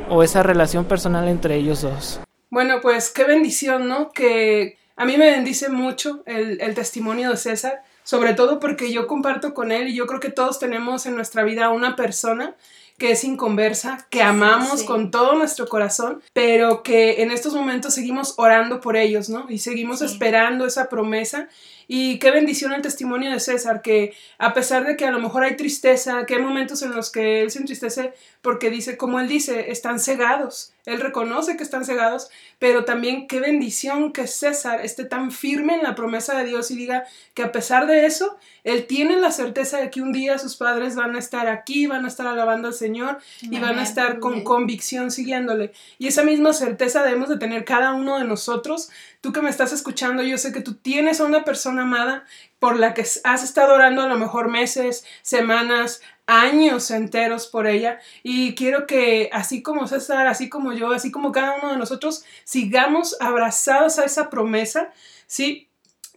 o 0.09 0.23
esa 0.23 0.43
relación 0.43 0.85
personal 0.85 1.27
entre 1.27 1.55
ellos 1.55 1.81
dos. 1.81 2.19
Bueno, 2.49 2.81
pues 2.81 3.11
qué 3.11 3.25
bendición, 3.25 3.87
¿no? 3.87 4.11
Que 4.11 4.77
a 4.95 5.05
mí 5.05 5.17
me 5.17 5.29
bendice 5.29 5.69
mucho 5.69 6.23
el, 6.25 6.59
el, 6.61 6.73
testimonio 6.73 7.29
de 7.29 7.37
César, 7.37 7.83
sobre 8.03 8.33
todo 8.33 8.59
porque 8.59 8.91
yo 8.91 9.05
comparto 9.05 9.53
con 9.53 9.71
él 9.71 9.87
y 9.87 9.95
yo 9.95 10.07
creo 10.07 10.19
que 10.19 10.31
todos 10.31 10.59
tenemos 10.59 11.05
en 11.05 11.15
nuestra 11.15 11.43
vida 11.43 11.69
una 11.69 11.95
persona 11.95 12.55
que 12.99 13.11
es 13.11 13.23
inconversa, 13.23 14.05
que 14.11 14.21
amamos 14.21 14.83
con 14.83 15.09
todo 15.09 15.33
nuestro 15.35 15.67
corazón, 15.67 16.21
pero 16.33 16.83
que 16.83 17.23
en 17.23 17.31
estos 17.31 17.55
momentos 17.55 17.95
seguimos 17.95 18.35
orando 18.37 18.81
por 18.81 18.95
ellos, 18.95 19.29
¿no? 19.29 19.49
Y 19.49 19.57
seguimos 19.57 20.01
esperando 20.01 20.67
esa 20.67 20.89
promesa 20.89 21.47
y 21.87 22.19
qué 22.19 22.29
bendición 22.29 22.71
el 22.73 22.83
testimonio 22.83 23.31
de 23.31 23.39
César, 23.39 23.81
que 23.81 24.13
a 24.37 24.53
pesar 24.53 24.85
de 24.85 24.95
que 24.95 25.05
a 25.05 25.11
lo 25.11 25.19
mejor 25.19 25.43
hay 25.43 25.55
tristeza, 25.55 26.27
que 26.27 26.35
hay 26.35 26.41
momentos 26.41 26.83
en 26.83 26.91
los 26.91 27.09
que 27.09 27.41
él 27.41 27.49
se 27.49 27.57
entristece 27.57 28.13
porque 28.43 28.69
dice, 28.69 28.95
como 28.95 29.19
él 29.19 29.27
dice, 29.27 29.71
están 29.71 29.99
cegados. 29.99 30.73
Él 30.85 30.99
reconoce 31.01 31.57
que 31.57 31.63
están 31.63 31.85
cegados, 31.85 32.29
pero 32.57 32.85
también 32.85 33.27
qué 33.27 33.39
bendición 33.39 34.11
que 34.13 34.27
César 34.27 34.83
esté 34.83 35.05
tan 35.05 35.31
firme 35.31 35.75
en 35.75 35.83
la 35.83 35.95
promesa 35.95 36.37
de 36.37 36.45
Dios 36.45 36.71
y 36.71 36.75
diga 36.75 37.05
que 37.33 37.43
a 37.43 37.51
pesar 37.51 37.87
de 37.87 38.05
eso, 38.05 38.37
él 38.63 38.87
tiene 38.87 39.17
la 39.17 39.31
certeza 39.31 39.79
de 39.79 39.89
que 39.89 40.01
un 40.01 40.11
día 40.11 40.37
sus 40.37 40.55
padres 40.55 40.95
van 40.95 41.15
a 41.15 41.19
estar 41.19 41.47
aquí, 41.47 41.87
van 41.87 42.05
a 42.05 42.07
estar 42.07 42.27
alabando 42.27 42.67
al 42.67 42.73
Señor 42.73 43.19
y 43.41 43.59
van 43.59 43.79
a 43.79 43.83
estar 43.83 44.19
con 44.19 44.43
convicción 44.43 45.11
siguiéndole. 45.11 45.71
Y 45.97 46.07
esa 46.07 46.23
misma 46.23 46.53
certeza 46.53 47.03
debemos 47.03 47.29
de 47.29 47.37
tener 47.37 47.65
cada 47.65 47.93
uno 47.93 48.17
de 48.17 48.25
nosotros. 48.25 48.89
Tú 49.21 49.31
que 49.31 49.41
me 49.41 49.49
estás 49.49 49.73
escuchando, 49.73 50.23
yo 50.23 50.37
sé 50.37 50.51
que 50.51 50.61
tú 50.61 50.75
tienes 50.75 51.19
a 51.19 51.25
una 51.25 51.43
persona 51.43 51.83
amada 51.83 52.25
por 52.59 52.77
la 52.77 52.93
que 52.93 53.01
has 53.01 53.43
estado 53.43 53.73
orando 53.73 54.01
a 54.01 54.07
lo 54.07 54.17
mejor 54.17 54.49
meses, 54.49 55.05
semanas, 55.21 56.01
años 56.29 56.91
enteros 56.91 57.47
por 57.47 57.65
ella 57.65 57.99
y 58.21 58.53
quiero 58.53 58.85
que 58.85 59.29
así 59.33 59.63
como 59.63 59.87
César, 59.87 60.27
así 60.27 60.47
como 60.47 60.73
yo, 60.73 60.91
así 60.91 61.11
como 61.11 61.31
cada 61.31 61.57
uno 61.57 61.71
de 61.71 61.77
nosotros, 61.77 62.23
sigamos 62.43 63.17
abrazados 63.19 63.97
a 63.97 64.05
esa 64.05 64.29
promesa, 64.29 64.93
¿sí? 65.25 65.67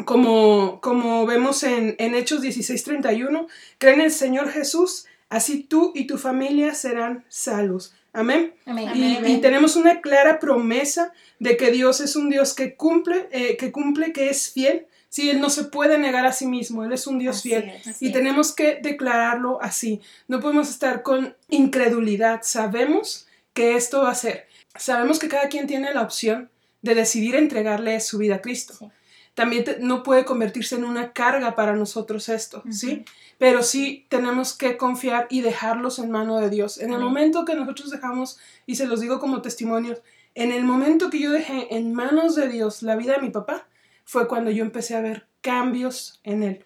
Como, 0.04 0.80
como 0.80 1.26
vemos 1.26 1.62
en, 1.62 1.96
en 1.98 2.14
Hechos 2.14 2.42
16:31, 2.42 3.46
creen 3.78 4.00
en 4.00 4.06
el 4.06 4.12
Señor 4.12 4.50
Jesús, 4.50 5.06
así 5.30 5.62
tú 5.62 5.92
y 5.94 6.06
tu 6.06 6.18
familia 6.18 6.74
serán 6.74 7.24
salvos. 7.28 7.94
Amén. 8.12 8.52
Y, 8.94 9.38
tenemos 9.38 9.76
una 9.76 10.02
clara 10.02 10.38
promesa 10.38 11.12
de 11.38 11.56
que 11.56 11.70
Dios 11.70 12.00
es 12.00 12.14
un 12.14 12.28
Dios 12.28 12.52
que 12.52 12.74
cumple, 12.74 13.28
eh, 13.30 13.56
que 13.56 13.72
cumple, 13.72 14.12
que 14.12 14.28
es 14.28 14.50
fiel 14.50 14.86
Sí, 15.12 15.28
Él 15.28 15.42
no 15.42 15.50
se 15.50 15.64
puede 15.64 15.98
negar 15.98 16.24
a 16.24 16.32
sí 16.32 16.46
mismo, 16.46 16.84
Él 16.84 16.92
es 16.94 17.06
un 17.06 17.18
Dios 17.18 17.42
fiel 17.42 17.70
y 18.00 18.12
tenemos 18.12 18.52
que 18.52 18.76
declararlo 18.76 19.58
así. 19.60 20.00
No 20.26 20.40
podemos 20.40 20.70
estar 20.70 21.02
con 21.02 21.36
incredulidad, 21.50 22.40
sabemos 22.42 23.26
que 23.52 23.76
esto 23.76 24.00
va 24.00 24.12
a 24.12 24.14
ser. 24.14 24.48
Sabemos 24.74 25.18
que 25.18 25.28
cada 25.28 25.50
quien 25.50 25.66
tiene 25.66 25.92
la 25.92 26.00
opción 26.00 26.48
de 26.80 26.94
decidir 26.94 27.34
entregarle 27.34 28.00
su 28.00 28.16
vida 28.16 28.36
a 28.36 28.40
Cristo. 28.40 28.90
También 29.34 29.66
no 29.80 30.02
puede 30.02 30.24
convertirse 30.24 30.76
en 30.76 30.84
una 30.84 31.12
carga 31.12 31.54
para 31.54 31.76
nosotros 31.76 32.30
esto, 32.30 32.62
¿sí? 32.70 33.04
Pero 33.36 33.62
sí 33.62 34.06
tenemos 34.08 34.54
que 34.54 34.78
confiar 34.78 35.26
y 35.28 35.42
dejarlos 35.42 35.98
en 35.98 36.10
mano 36.10 36.40
de 36.40 36.48
Dios. 36.48 36.78
En 36.78 36.90
el 36.90 37.00
momento 37.00 37.44
que 37.44 37.54
nosotros 37.54 37.90
dejamos, 37.90 38.38
y 38.64 38.76
se 38.76 38.86
los 38.86 39.00
digo 39.00 39.20
como 39.20 39.42
testimonios, 39.42 40.00
en 40.34 40.52
el 40.52 40.64
momento 40.64 41.10
que 41.10 41.18
yo 41.18 41.32
dejé 41.32 41.76
en 41.76 41.92
manos 41.92 42.34
de 42.34 42.48
Dios 42.48 42.82
la 42.82 42.96
vida 42.96 43.16
de 43.16 43.20
mi 43.20 43.28
papá, 43.28 43.66
fue 44.04 44.28
cuando 44.28 44.50
yo 44.50 44.64
empecé 44.64 44.96
a 44.96 45.00
ver 45.00 45.26
cambios 45.42 46.20
en 46.22 46.42
él. 46.44 46.64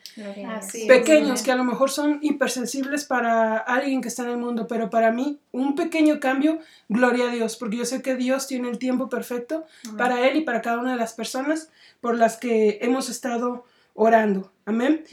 Pequeños 0.87 1.43
que 1.43 1.51
a 1.51 1.57
lo 1.57 1.65
mejor 1.65 1.91
son 1.91 2.19
hipersensibles 2.21 3.05
para 3.05 3.57
alguien 3.57 4.03
que 4.03 4.09
está 4.09 4.23
en 4.23 4.31
el 4.31 4.37
mundo, 4.37 4.67
pero 4.69 4.91
para 4.91 5.11
mí 5.11 5.39
un 5.51 5.75
pequeño 5.75 6.21
cambio, 6.21 6.59
gloria 6.89 7.31
a 7.31 7.33
Dios, 7.33 7.57
porque 7.57 7.79
yo 7.79 7.85
sé 7.85 8.03
que 8.03 8.17
Dios 8.17 8.47
tiene 8.47 8.69
el 8.69 8.79
tiempo 8.79 9.09
perfecto 9.09 9.65
para 9.97 10.29
él 10.29 10.37
y 10.37 10.43
para 10.43 10.63
cada 10.63 10.79
una 10.79 10.93
de 10.93 10.99
las 10.99 11.15
personas 11.15 11.71
por 12.01 12.17
las 12.17 12.37
que 12.37 12.79
hemos 12.83 13.09
estado 13.09 13.65
orando. 13.95 14.53
Amén. 14.67 15.05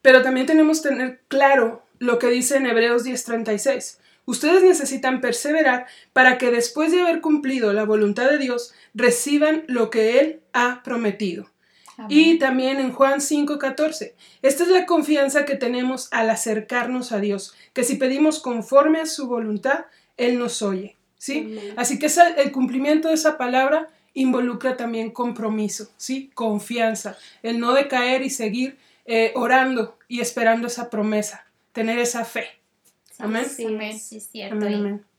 Pero 0.00 0.22
también 0.22 0.46
tenemos 0.46 0.80
que 0.80 0.90
tener 0.90 1.20
claro 1.28 1.84
lo 1.98 2.18
que 2.18 2.28
dice 2.28 2.56
en 2.56 2.66
Hebreos 2.66 3.04
10:36. 3.04 3.98
Ustedes 4.24 4.62
necesitan 4.62 5.20
perseverar 5.20 5.86
para 6.12 6.38
que 6.38 6.52
después 6.52 6.92
de 6.92 7.00
haber 7.00 7.20
cumplido 7.20 7.72
la 7.72 7.84
voluntad 7.84 8.30
de 8.30 8.38
Dios, 8.38 8.72
reciban 8.94 9.64
lo 9.66 9.90
que 9.90 10.20
Él 10.20 10.40
ha 10.52 10.82
prometido. 10.84 11.51
Y 12.08 12.38
también 12.38 12.80
en 12.80 12.92
Juan 12.92 13.20
5:14. 13.20 14.14
Esta 14.42 14.62
es 14.62 14.68
la 14.68 14.86
confianza 14.86 15.44
que 15.44 15.56
tenemos 15.56 16.08
al 16.10 16.30
acercarnos 16.30 17.12
a 17.12 17.20
Dios, 17.20 17.54
que 17.72 17.84
si 17.84 17.96
pedimos 17.96 18.40
conforme 18.40 19.00
a 19.00 19.06
su 19.06 19.26
voluntad, 19.26 19.86
Él 20.16 20.38
nos 20.38 20.62
oye. 20.62 20.96
¿sí? 21.18 21.58
Así 21.76 21.98
que 21.98 22.08
el 22.38 22.52
cumplimiento 22.52 23.08
de 23.08 23.14
esa 23.14 23.38
palabra 23.38 23.88
involucra 24.14 24.76
también 24.76 25.10
compromiso, 25.10 25.90
¿sí? 25.96 26.30
confianza, 26.34 27.16
el 27.42 27.60
no 27.60 27.72
decaer 27.72 28.22
y 28.22 28.30
seguir 28.30 28.76
eh, 29.06 29.32
orando 29.34 29.96
y 30.08 30.20
esperando 30.20 30.66
esa 30.66 30.90
promesa, 30.90 31.46
tener 31.72 31.98
esa 31.98 32.24
fe. 32.24 32.46
Amén. 33.18 33.46
Sí, 33.46 33.66
sí, 33.98 34.16
es 34.16 34.28
cierto. 34.28 34.66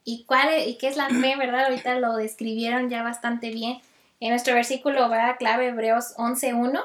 ¿Y, 0.04 0.26
cuál, 0.26 0.50
¿Y 0.68 0.78
qué 0.78 0.90
es 0.90 0.98
la 0.98 1.08
fe, 1.08 1.38
verdad? 1.38 1.68
Ahorita 1.68 1.98
lo 2.00 2.18
describieron 2.18 2.90
ya 2.90 3.02
bastante 3.04 3.52
bien 3.52 3.80
en 4.24 4.30
nuestro 4.30 4.54
versículo 4.54 5.10
va 5.10 5.36
clave 5.36 5.68
Hebreos 5.68 6.16
11.1, 6.16 6.82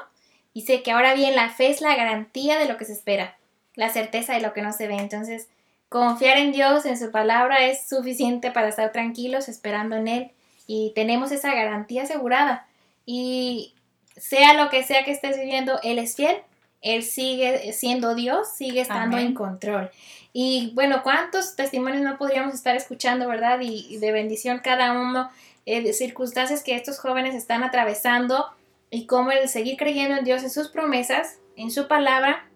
dice 0.53 0.83
que 0.83 0.91
ahora 0.91 1.13
bien 1.13 1.37
la 1.37 1.49
fe 1.49 1.69
es 1.69 1.79
la 1.79 1.95
garantía 1.95 2.59
de 2.59 2.65
lo 2.65 2.75
que 2.75 2.83
se 2.83 2.91
espera, 2.91 3.37
la 3.75 3.87
certeza 3.87 4.33
de 4.33 4.41
lo 4.41 4.51
que 4.51 4.61
no 4.61 4.73
se 4.73 4.87
ve. 4.87 4.97
Entonces, 4.97 5.47
confiar 5.87 6.37
en 6.37 6.51
Dios, 6.51 6.85
en 6.85 6.99
su 6.99 7.11
palabra, 7.11 7.65
es 7.65 7.87
suficiente 7.87 8.51
para 8.51 8.67
estar 8.67 8.91
tranquilos 8.91 9.47
esperando 9.47 9.95
en 9.95 10.09
Él 10.09 10.31
y 10.67 10.91
tenemos 10.95 11.31
esa 11.31 11.55
garantía 11.55 12.03
asegurada. 12.03 12.67
Y 13.05 13.73
sea 14.17 14.53
lo 14.53 14.69
que 14.69 14.83
sea 14.83 15.05
que 15.05 15.11
estés 15.11 15.37
viviendo, 15.37 15.79
Él 15.81 15.97
es 15.97 16.17
fiel, 16.17 16.35
Él 16.81 17.03
sigue 17.03 17.71
siendo 17.71 18.15
Dios, 18.15 18.49
sigue 18.53 18.81
estando 18.81 19.17
en 19.17 19.33
control. 19.33 19.89
Y 20.33 20.73
bueno, 20.75 21.03
¿cuántos 21.03 21.55
testimonios 21.55 22.03
no 22.03 22.17
podríamos 22.17 22.53
estar 22.53 22.75
escuchando, 22.75 23.29
verdad? 23.29 23.61
y 23.61 23.95
de 23.95 24.11
bendición 24.11 24.59
cada 24.59 24.91
uno 24.91 25.29
eh, 25.65 25.93
circunstancias 25.93 26.63
que 26.63 26.75
estos 26.75 26.99
jóvenes 26.99 27.35
están 27.35 27.63
atravesando 27.63 28.45
y 28.89 29.05
cómo 29.05 29.31
el 29.31 29.47
seguir 29.49 29.77
creyendo 29.77 30.17
en 30.17 30.25
Dios, 30.25 30.43
en 30.43 30.49
sus 30.49 30.69
promesas, 30.69 31.37
en 31.55 31.71
su 31.71 31.87
palabra, 31.87 32.47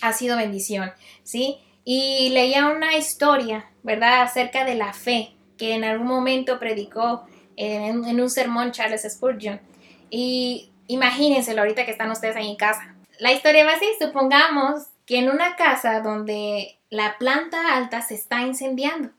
ha 0.00 0.12
sido 0.12 0.36
bendición, 0.36 0.92
¿sí? 1.22 1.58
Y 1.84 2.30
leía 2.30 2.68
una 2.68 2.96
historia, 2.96 3.70
¿verdad?, 3.82 4.22
acerca 4.22 4.64
de 4.64 4.74
la 4.74 4.92
fe 4.92 5.32
que 5.56 5.74
en 5.74 5.84
algún 5.84 6.06
momento 6.06 6.58
predicó 6.58 7.26
en, 7.56 8.20
un 8.20 8.30
sermón 8.30 8.72
Charles 8.72 9.06
Spurgeon. 9.08 9.60
Y 10.10 10.70
imagínenselo 10.86 11.60
ahorita 11.60 11.84
que 11.84 11.90
están 11.90 12.10
ustedes 12.10 12.36
ahí 12.36 12.48
en 12.48 12.56
casa. 12.56 12.94
La 13.18 13.32
historia 13.32 13.64
va 13.64 13.72
así, 13.72 13.86
supongamos 14.00 14.84
que 15.04 15.18
en 15.18 15.28
una 15.28 15.56
casa 15.56 16.00
donde 16.00 16.78
la 16.90 17.16
planta 17.18 17.76
alta 17.76 18.02
se 18.02 18.14
está 18.14 18.42
incendiando 18.42 19.10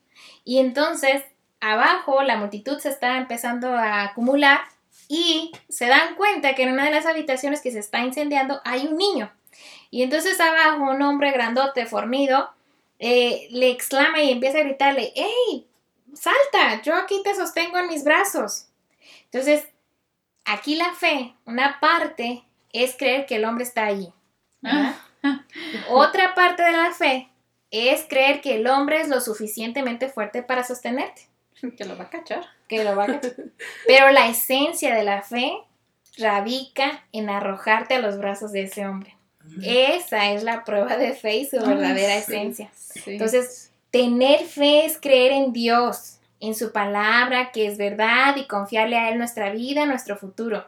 y 0.43 0.59
entonces 0.59 1.23
abajo 1.61 2.23
la 2.23 2.37
multitud 2.37 2.79
se 2.79 2.89
está 2.89 3.17
empezando 3.17 3.69
a 3.69 4.03
acumular 4.03 4.61
y 5.07 5.51
se 5.69 5.87
dan 5.87 6.15
cuenta 6.15 6.55
que 6.55 6.63
en 6.63 6.73
una 6.73 6.85
de 6.85 6.91
las 6.91 7.05
habitaciones 7.05 7.61
que 7.61 7.71
se 7.71 7.79
está 7.79 7.99
incendiando 7.99 8.61
hay 8.63 8.87
un 8.87 8.97
niño. 8.97 9.31
Y 9.91 10.03
entonces 10.03 10.39
abajo 10.39 10.83
un 10.83 11.01
hombre 11.01 11.31
grandote, 11.31 11.85
fornido, 11.85 12.51
eh, 12.99 13.47
le 13.51 13.71
exclama 13.71 14.21
y 14.21 14.31
empieza 14.31 14.59
a 14.59 14.63
gritarle, 14.63 15.13
¡Ey! 15.15 15.65
Salta, 16.13 16.81
yo 16.81 16.95
aquí 16.95 17.21
te 17.23 17.35
sostengo 17.35 17.77
en 17.79 17.87
mis 17.87 18.03
brazos. 18.03 18.65
Entonces, 19.25 19.65
aquí 20.45 20.75
la 20.75 20.93
fe, 20.93 21.33
una 21.45 21.79
parte 21.79 22.43
es 22.73 22.95
creer 22.95 23.25
que 23.25 23.35
el 23.35 23.45
hombre 23.45 23.63
está 23.63 23.85
allí. 23.85 24.11
Otra 25.89 26.35
parte 26.35 26.63
de 26.63 26.71
la 26.71 26.91
fe 26.91 27.29
es 27.71 28.05
creer 28.09 28.41
que 28.41 28.55
el 28.55 28.67
hombre 28.67 29.01
es 29.01 29.07
lo 29.07 29.21
suficientemente 29.21 30.09
fuerte 30.09 30.43
para 30.43 30.63
sostenerte. 30.63 31.28
Que 31.77 31.85
lo 31.85 31.97
va 31.97 32.05
a 32.05 32.09
cachar. 32.09 32.45
Que 32.67 32.83
lo 32.83 32.95
va 32.95 33.03
a 33.03 33.07
cachar. 33.07 33.33
Pero 33.87 34.11
la 34.11 34.27
esencia 34.29 34.95
de 34.95 35.03
la 35.03 35.21
fe 35.21 35.53
radica 36.17 37.03
en 37.11 37.29
arrojarte 37.29 37.95
a 37.95 37.99
los 37.99 38.17
brazos 38.17 38.51
de 38.51 38.63
ese 38.63 38.85
hombre. 38.85 39.15
Esa 39.63 40.31
es 40.31 40.43
la 40.43 40.63
prueba 40.63 40.95
de 40.97 41.13
fe 41.13 41.37
y 41.37 41.45
su 41.45 41.57
verdadera 41.57 42.15
esencia. 42.15 42.69
Entonces, 43.05 43.71
tener 43.89 44.41
fe 44.41 44.85
es 44.85 44.99
creer 44.99 45.31
en 45.31 45.53
Dios, 45.53 46.19
en 46.39 46.53
su 46.53 46.71
palabra, 46.71 47.51
que 47.51 47.65
es 47.65 47.77
verdad, 47.77 48.35
y 48.35 48.45
confiarle 48.45 48.97
a 48.97 49.09
Él 49.09 49.17
nuestra 49.17 49.51
vida, 49.51 49.85
nuestro 49.85 50.17
futuro. 50.17 50.65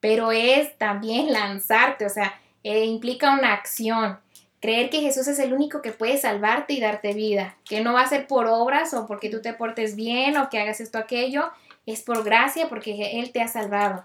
Pero 0.00 0.32
es 0.32 0.76
también 0.76 1.32
lanzarte, 1.32 2.04
o 2.04 2.08
sea, 2.08 2.34
eh, 2.64 2.84
implica 2.84 3.32
una 3.32 3.52
acción. 3.52 4.18
Creer 4.60 4.90
que 4.90 5.00
Jesús 5.00 5.28
es 5.28 5.38
el 5.38 5.52
único 5.52 5.82
que 5.82 5.92
puede 5.92 6.16
salvarte 6.16 6.72
y 6.72 6.80
darte 6.80 7.12
vida, 7.12 7.56
que 7.64 7.82
no 7.82 7.92
va 7.92 8.02
a 8.02 8.08
ser 8.08 8.26
por 8.26 8.46
obras 8.46 8.94
o 8.94 9.06
porque 9.06 9.28
tú 9.28 9.42
te 9.42 9.52
portes 9.52 9.96
bien 9.96 10.36
o 10.36 10.48
que 10.48 10.58
hagas 10.58 10.80
esto 10.80 10.98
aquello, 10.98 11.50
es 11.84 12.02
por 12.02 12.24
gracia 12.24 12.68
porque 12.68 13.20
Él 13.20 13.32
te 13.32 13.42
ha 13.42 13.48
salvado. 13.48 14.04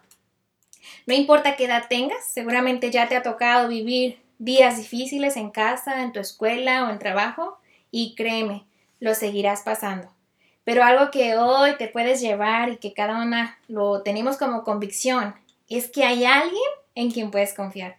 No 1.08 1.14
importa 1.14 1.56
qué 1.56 1.66
edad 1.66 1.86
tengas, 1.90 2.26
seguramente 2.26 2.92
ya 2.92 3.08
te 3.08 3.16
ha 3.16 3.24
tocado 3.24 3.70
vivir 3.70 4.20
días 4.40 4.78
difíciles 4.78 5.38
en 5.38 5.52
casa, 5.52 6.04
en 6.04 6.12
tu 6.12 6.20
escuela 6.20 6.86
o 6.86 6.90
en 6.90 7.00
trabajo, 7.00 7.58
y 7.92 8.16
créeme, 8.16 8.66
lo 9.00 9.16
seguirás 9.16 9.62
pasando. 9.62 10.12
Pero 10.64 10.84
algo 10.84 11.12
que 11.12 11.38
hoy 11.38 11.76
te 11.78 11.88
puedes 11.88 12.22
llevar 12.22 12.70
y 12.70 12.78
que 12.78 12.94
cada 12.94 13.22
una 13.22 13.58
lo 13.68 14.04
tenemos 14.04 14.38
como 14.38 14.64
convicción 14.64 15.36
es 15.70 15.90
que 15.90 16.04
hay 16.04 16.26
alguien 16.26 16.62
en 16.96 17.12
quien 17.12 17.32
puedes 17.32 17.54
confiar. 17.54 17.98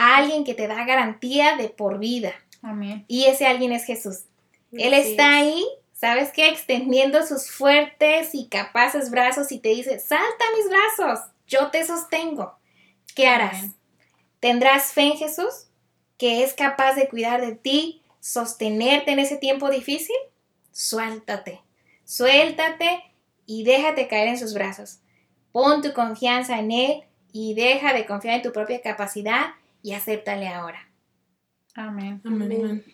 Alguien 0.00 0.44
que 0.44 0.54
te 0.54 0.68
da 0.68 0.84
garantía 0.84 1.56
de 1.56 1.70
por 1.70 1.98
vida. 1.98 2.32
Amén. 2.62 3.04
Y 3.08 3.24
ese 3.24 3.46
alguien 3.46 3.72
es 3.72 3.84
Jesús. 3.84 4.26
Él 4.70 4.94
está 4.94 5.38
ahí, 5.38 5.66
¿sabes 5.92 6.30
qué? 6.32 6.48
Extendiendo 6.48 7.26
sus 7.26 7.50
fuertes 7.50 8.30
y 8.32 8.48
capaces 8.48 9.10
brazos 9.10 9.50
y 9.50 9.58
te 9.58 9.70
dice, 9.70 9.98
salta 9.98 10.44
mis 10.56 10.68
brazos, 10.68 11.20
yo 11.48 11.72
te 11.72 11.84
sostengo. 11.84 12.56
¿Qué 13.16 13.26
harás? 13.26 13.70
¿Tendrás 14.38 14.92
fe 14.92 15.02
en 15.02 15.16
Jesús? 15.16 15.66
¿Que 16.16 16.44
es 16.44 16.54
capaz 16.54 16.94
de 16.94 17.08
cuidar 17.08 17.40
de 17.40 17.56
ti, 17.56 18.02
sostenerte 18.20 19.10
en 19.10 19.18
ese 19.18 19.36
tiempo 19.36 19.68
difícil? 19.68 20.16
Suéltate, 20.70 21.60
suéltate 22.04 23.02
y 23.46 23.64
déjate 23.64 24.06
caer 24.06 24.28
en 24.28 24.38
sus 24.38 24.54
brazos. 24.54 25.00
Pon 25.50 25.82
tu 25.82 25.92
confianza 25.92 26.60
en 26.60 26.70
Él 26.70 27.02
y 27.32 27.54
deja 27.54 27.94
de 27.94 28.06
confiar 28.06 28.36
en 28.36 28.42
tu 28.42 28.52
propia 28.52 28.80
capacidad 28.80 29.54
y 29.82 29.92
acéptale 29.92 30.48
ahora. 30.48 30.88
Amén. 31.74 32.20
Amén. 32.24 32.84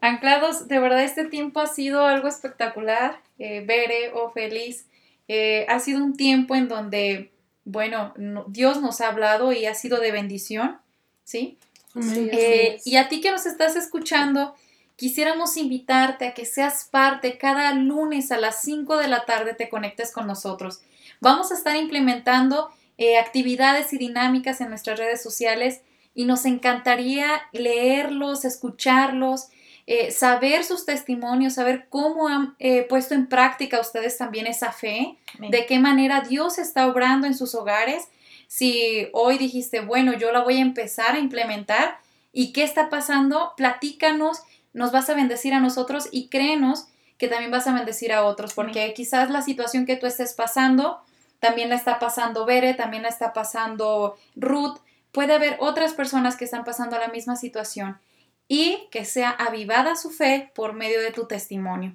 Anclados, 0.00 0.68
de 0.68 0.78
verdad 0.78 1.02
este 1.02 1.24
tiempo 1.24 1.60
ha 1.60 1.66
sido 1.66 2.06
algo 2.06 2.28
espectacular. 2.28 3.20
Eh, 3.38 3.64
Bere 3.66 4.12
o 4.14 4.30
feliz. 4.30 4.86
Eh, 5.28 5.66
ha 5.68 5.78
sido 5.78 6.04
un 6.04 6.16
tiempo 6.16 6.54
en 6.54 6.68
donde 6.68 7.32
bueno, 7.64 8.12
Dios 8.48 8.80
nos 8.80 9.00
ha 9.00 9.08
hablado 9.08 9.52
y 9.52 9.66
ha 9.66 9.74
sido 9.74 10.00
de 10.00 10.10
bendición, 10.10 10.78
¿sí? 11.24 11.58
Eh, 11.94 12.80
y 12.84 12.96
a 12.96 13.08
ti 13.08 13.20
que 13.20 13.30
nos 13.30 13.46
estás 13.46 13.76
escuchando, 13.76 14.54
quisiéramos 14.96 15.56
invitarte 15.56 16.26
a 16.26 16.34
que 16.34 16.44
seas 16.44 16.88
parte 16.90 17.38
cada 17.38 17.72
lunes 17.74 18.32
a 18.32 18.38
las 18.38 18.62
5 18.62 18.96
de 18.96 19.08
la 19.08 19.24
tarde 19.26 19.54
te 19.54 19.68
conectes 19.68 20.10
con 20.10 20.26
nosotros. 20.26 20.80
Vamos 21.20 21.52
a 21.52 21.54
estar 21.54 21.76
implementando 21.76 22.70
eh, 22.98 23.18
actividades 23.18 23.92
y 23.92 23.98
dinámicas 23.98 24.60
en 24.60 24.70
nuestras 24.70 24.98
redes 24.98 25.22
sociales 25.22 25.82
y 26.14 26.24
nos 26.24 26.44
encantaría 26.44 27.42
leerlos, 27.52 28.44
escucharlos, 28.44 29.48
eh, 29.86 30.10
saber 30.12 30.62
sus 30.64 30.86
testimonios, 30.86 31.54
saber 31.54 31.86
cómo 31.88 32.28
han 32.28 32.54
eh, 32.58 32.82
puesto 32.88 33.14
en 33.14 33.26
práctica 33.26 33.80
ustedes 33.80 34.16
también 34.16 34.46
esa 34.46 34.72
fe, 34.72 35.16
de 35.38 35.66
qué 35.66 35.78
manera 35.78 36.20
Dios 36.20 36.58
está 36.58 36.86
obrando 36.86 37.26
en 37.26 37.34
sus 37.34 37.54
hogares. 37.54 38.08
Si 38.46 39.08
hoy 39.12 39.38
dijiste, 39.38 39.80
bueno, 39.80 40.12
yo 40.12 40.30
la 40.30 40.44
voy 40.44 40.58
a 40.58 40.62
empezar 40.62 41.14
a 41.14 41.18
implementar 41.18 41.98
y 42.32 42.52
qué 42.52 42.62
está 42.62 42.90
pasando, 42.90 43.54
platícanos, 43.56 44.42
nos 44.72 44.92
vas 44.92 45.10
a 45.10 45.14
bendecir 45.14 45.52
a 45.52 45.60
nosotros 45.60 46.08
y 46.12 46.28
créenos 46.28 46.86
que 47.18 47.28
también 47.28 47.50
vas 47.50 47.66
a 47.66 47.74
bendecir 47.74 48.12
a 48.12 48.24
otros, 48.24 48.54
porque 48.54 48.92
quizás 48.94 49.30
la 49.30 49.42
situación 49.42 49.86
que 49.86 49.96
tú 49.96 50.06
estés 50.06 50.34
pasando, 50.34 51.00
también 51.40 51.68
la 51.68 51.76
está 51.76 51.98
pasando 51.98 52.46
Bere, 52.46 52.74
también 52.74 53.02
la 53.02 53.08
está 53.08 53.32
pasando 53.32 54.16
Ruth, 54.36 54.78
puede 55.12 55.34
haber 55.34 55.56
otras 55.60 55.92
personas 55.92 56.36
que 56.36 56.44
están 56.44 56.64
pasando 56.64 56.98
la 56.98 57.08
misma 57.08 57.36
situación 57.36 57.98
y 58.48 58.88
que 58.90 59.04
sea 59.04 59.30
avivada 59.30 59.96
su 59.96 60.10
fe 60.10 60.50
por 60.54 60.72
medio 60.72 61.00
de 61.00 61.12
tu 61.12 61.26
testimonio. 61.26 61.94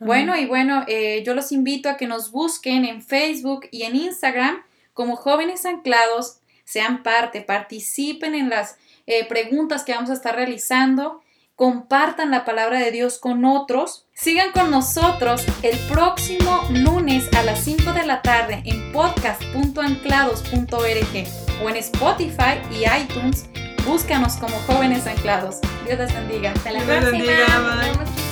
Bueno, 0.00 0.36
y 0.36 0.46
bueno, 0.46 0.84
eh, 0.86 1.24
yo 1.26 1.34
los 1.34 1.50
invito 1.50 1.88
a 1.88 1.96
que 1.96 2.06
nos 2.06 2.30
busquen 2.30 2.84
en 2.84 3.02
Facebook 3.02 3.66
y 3.72 3.82
en 3.82 3.96
Instagram 3.96 4.62
como 4.94 5.16
jóvenes 5.16 5.66
anclados, 5.66 6.38
sean 6.64 7.02
parte, 7.02 7.40
participen 7.40 8.34
en 8.34 8.48
las 8.48 8.76
eh, 9.06 9.26
preguntas 9.26 9.82
que 9.84 9.92
vamos 9.92 10.10
a 10.10 10.14
estar 10.14 10.36
realizando, 10.36 11.20
compartan 11.56 12.30
la 12.30 12.44
palabra 12.44 12.78
de 12.78 12.92
Dios 12.92 13.18
con 13.18 13.44
otros, 13.44 14.06
sigan 14.14 14.52
con 14.52 14.70
nosotros 14.70 15.44
el 15.62 15.76
próximo 15.88 16.62
lunes 16.70 17.28
a 17.36 17.42
las 17.42 17.64
5 17.64 17.92
de 17.92 18.06
la 18.06 18.22
tarde 18.22 18.62
en 18.64 18.92
podcast.anclados.org 18.92 21.47
o 21.62 21.68
en 21.68 21.76
Spotify 21.76 22.60
y 22.70 22.84
iTunes 23.02 23.46
Búscanos 23.86 24.36
como 24.36 24.54
jóvenes 24.66 25.06
anclados. 25.06 25.56
Dios 25.86 25.98
les 25.98 26.12
bendiga. 26.12 26.50
Hasta 26.52 26.72
la 26.72 26.82
Dios 26.84 26.98
próxima. 26.98 27.10
bendiga, 27.24 27.58
Nos 27.58 27.80
bye. 27.80 27.90
vemos. 27.90 28.27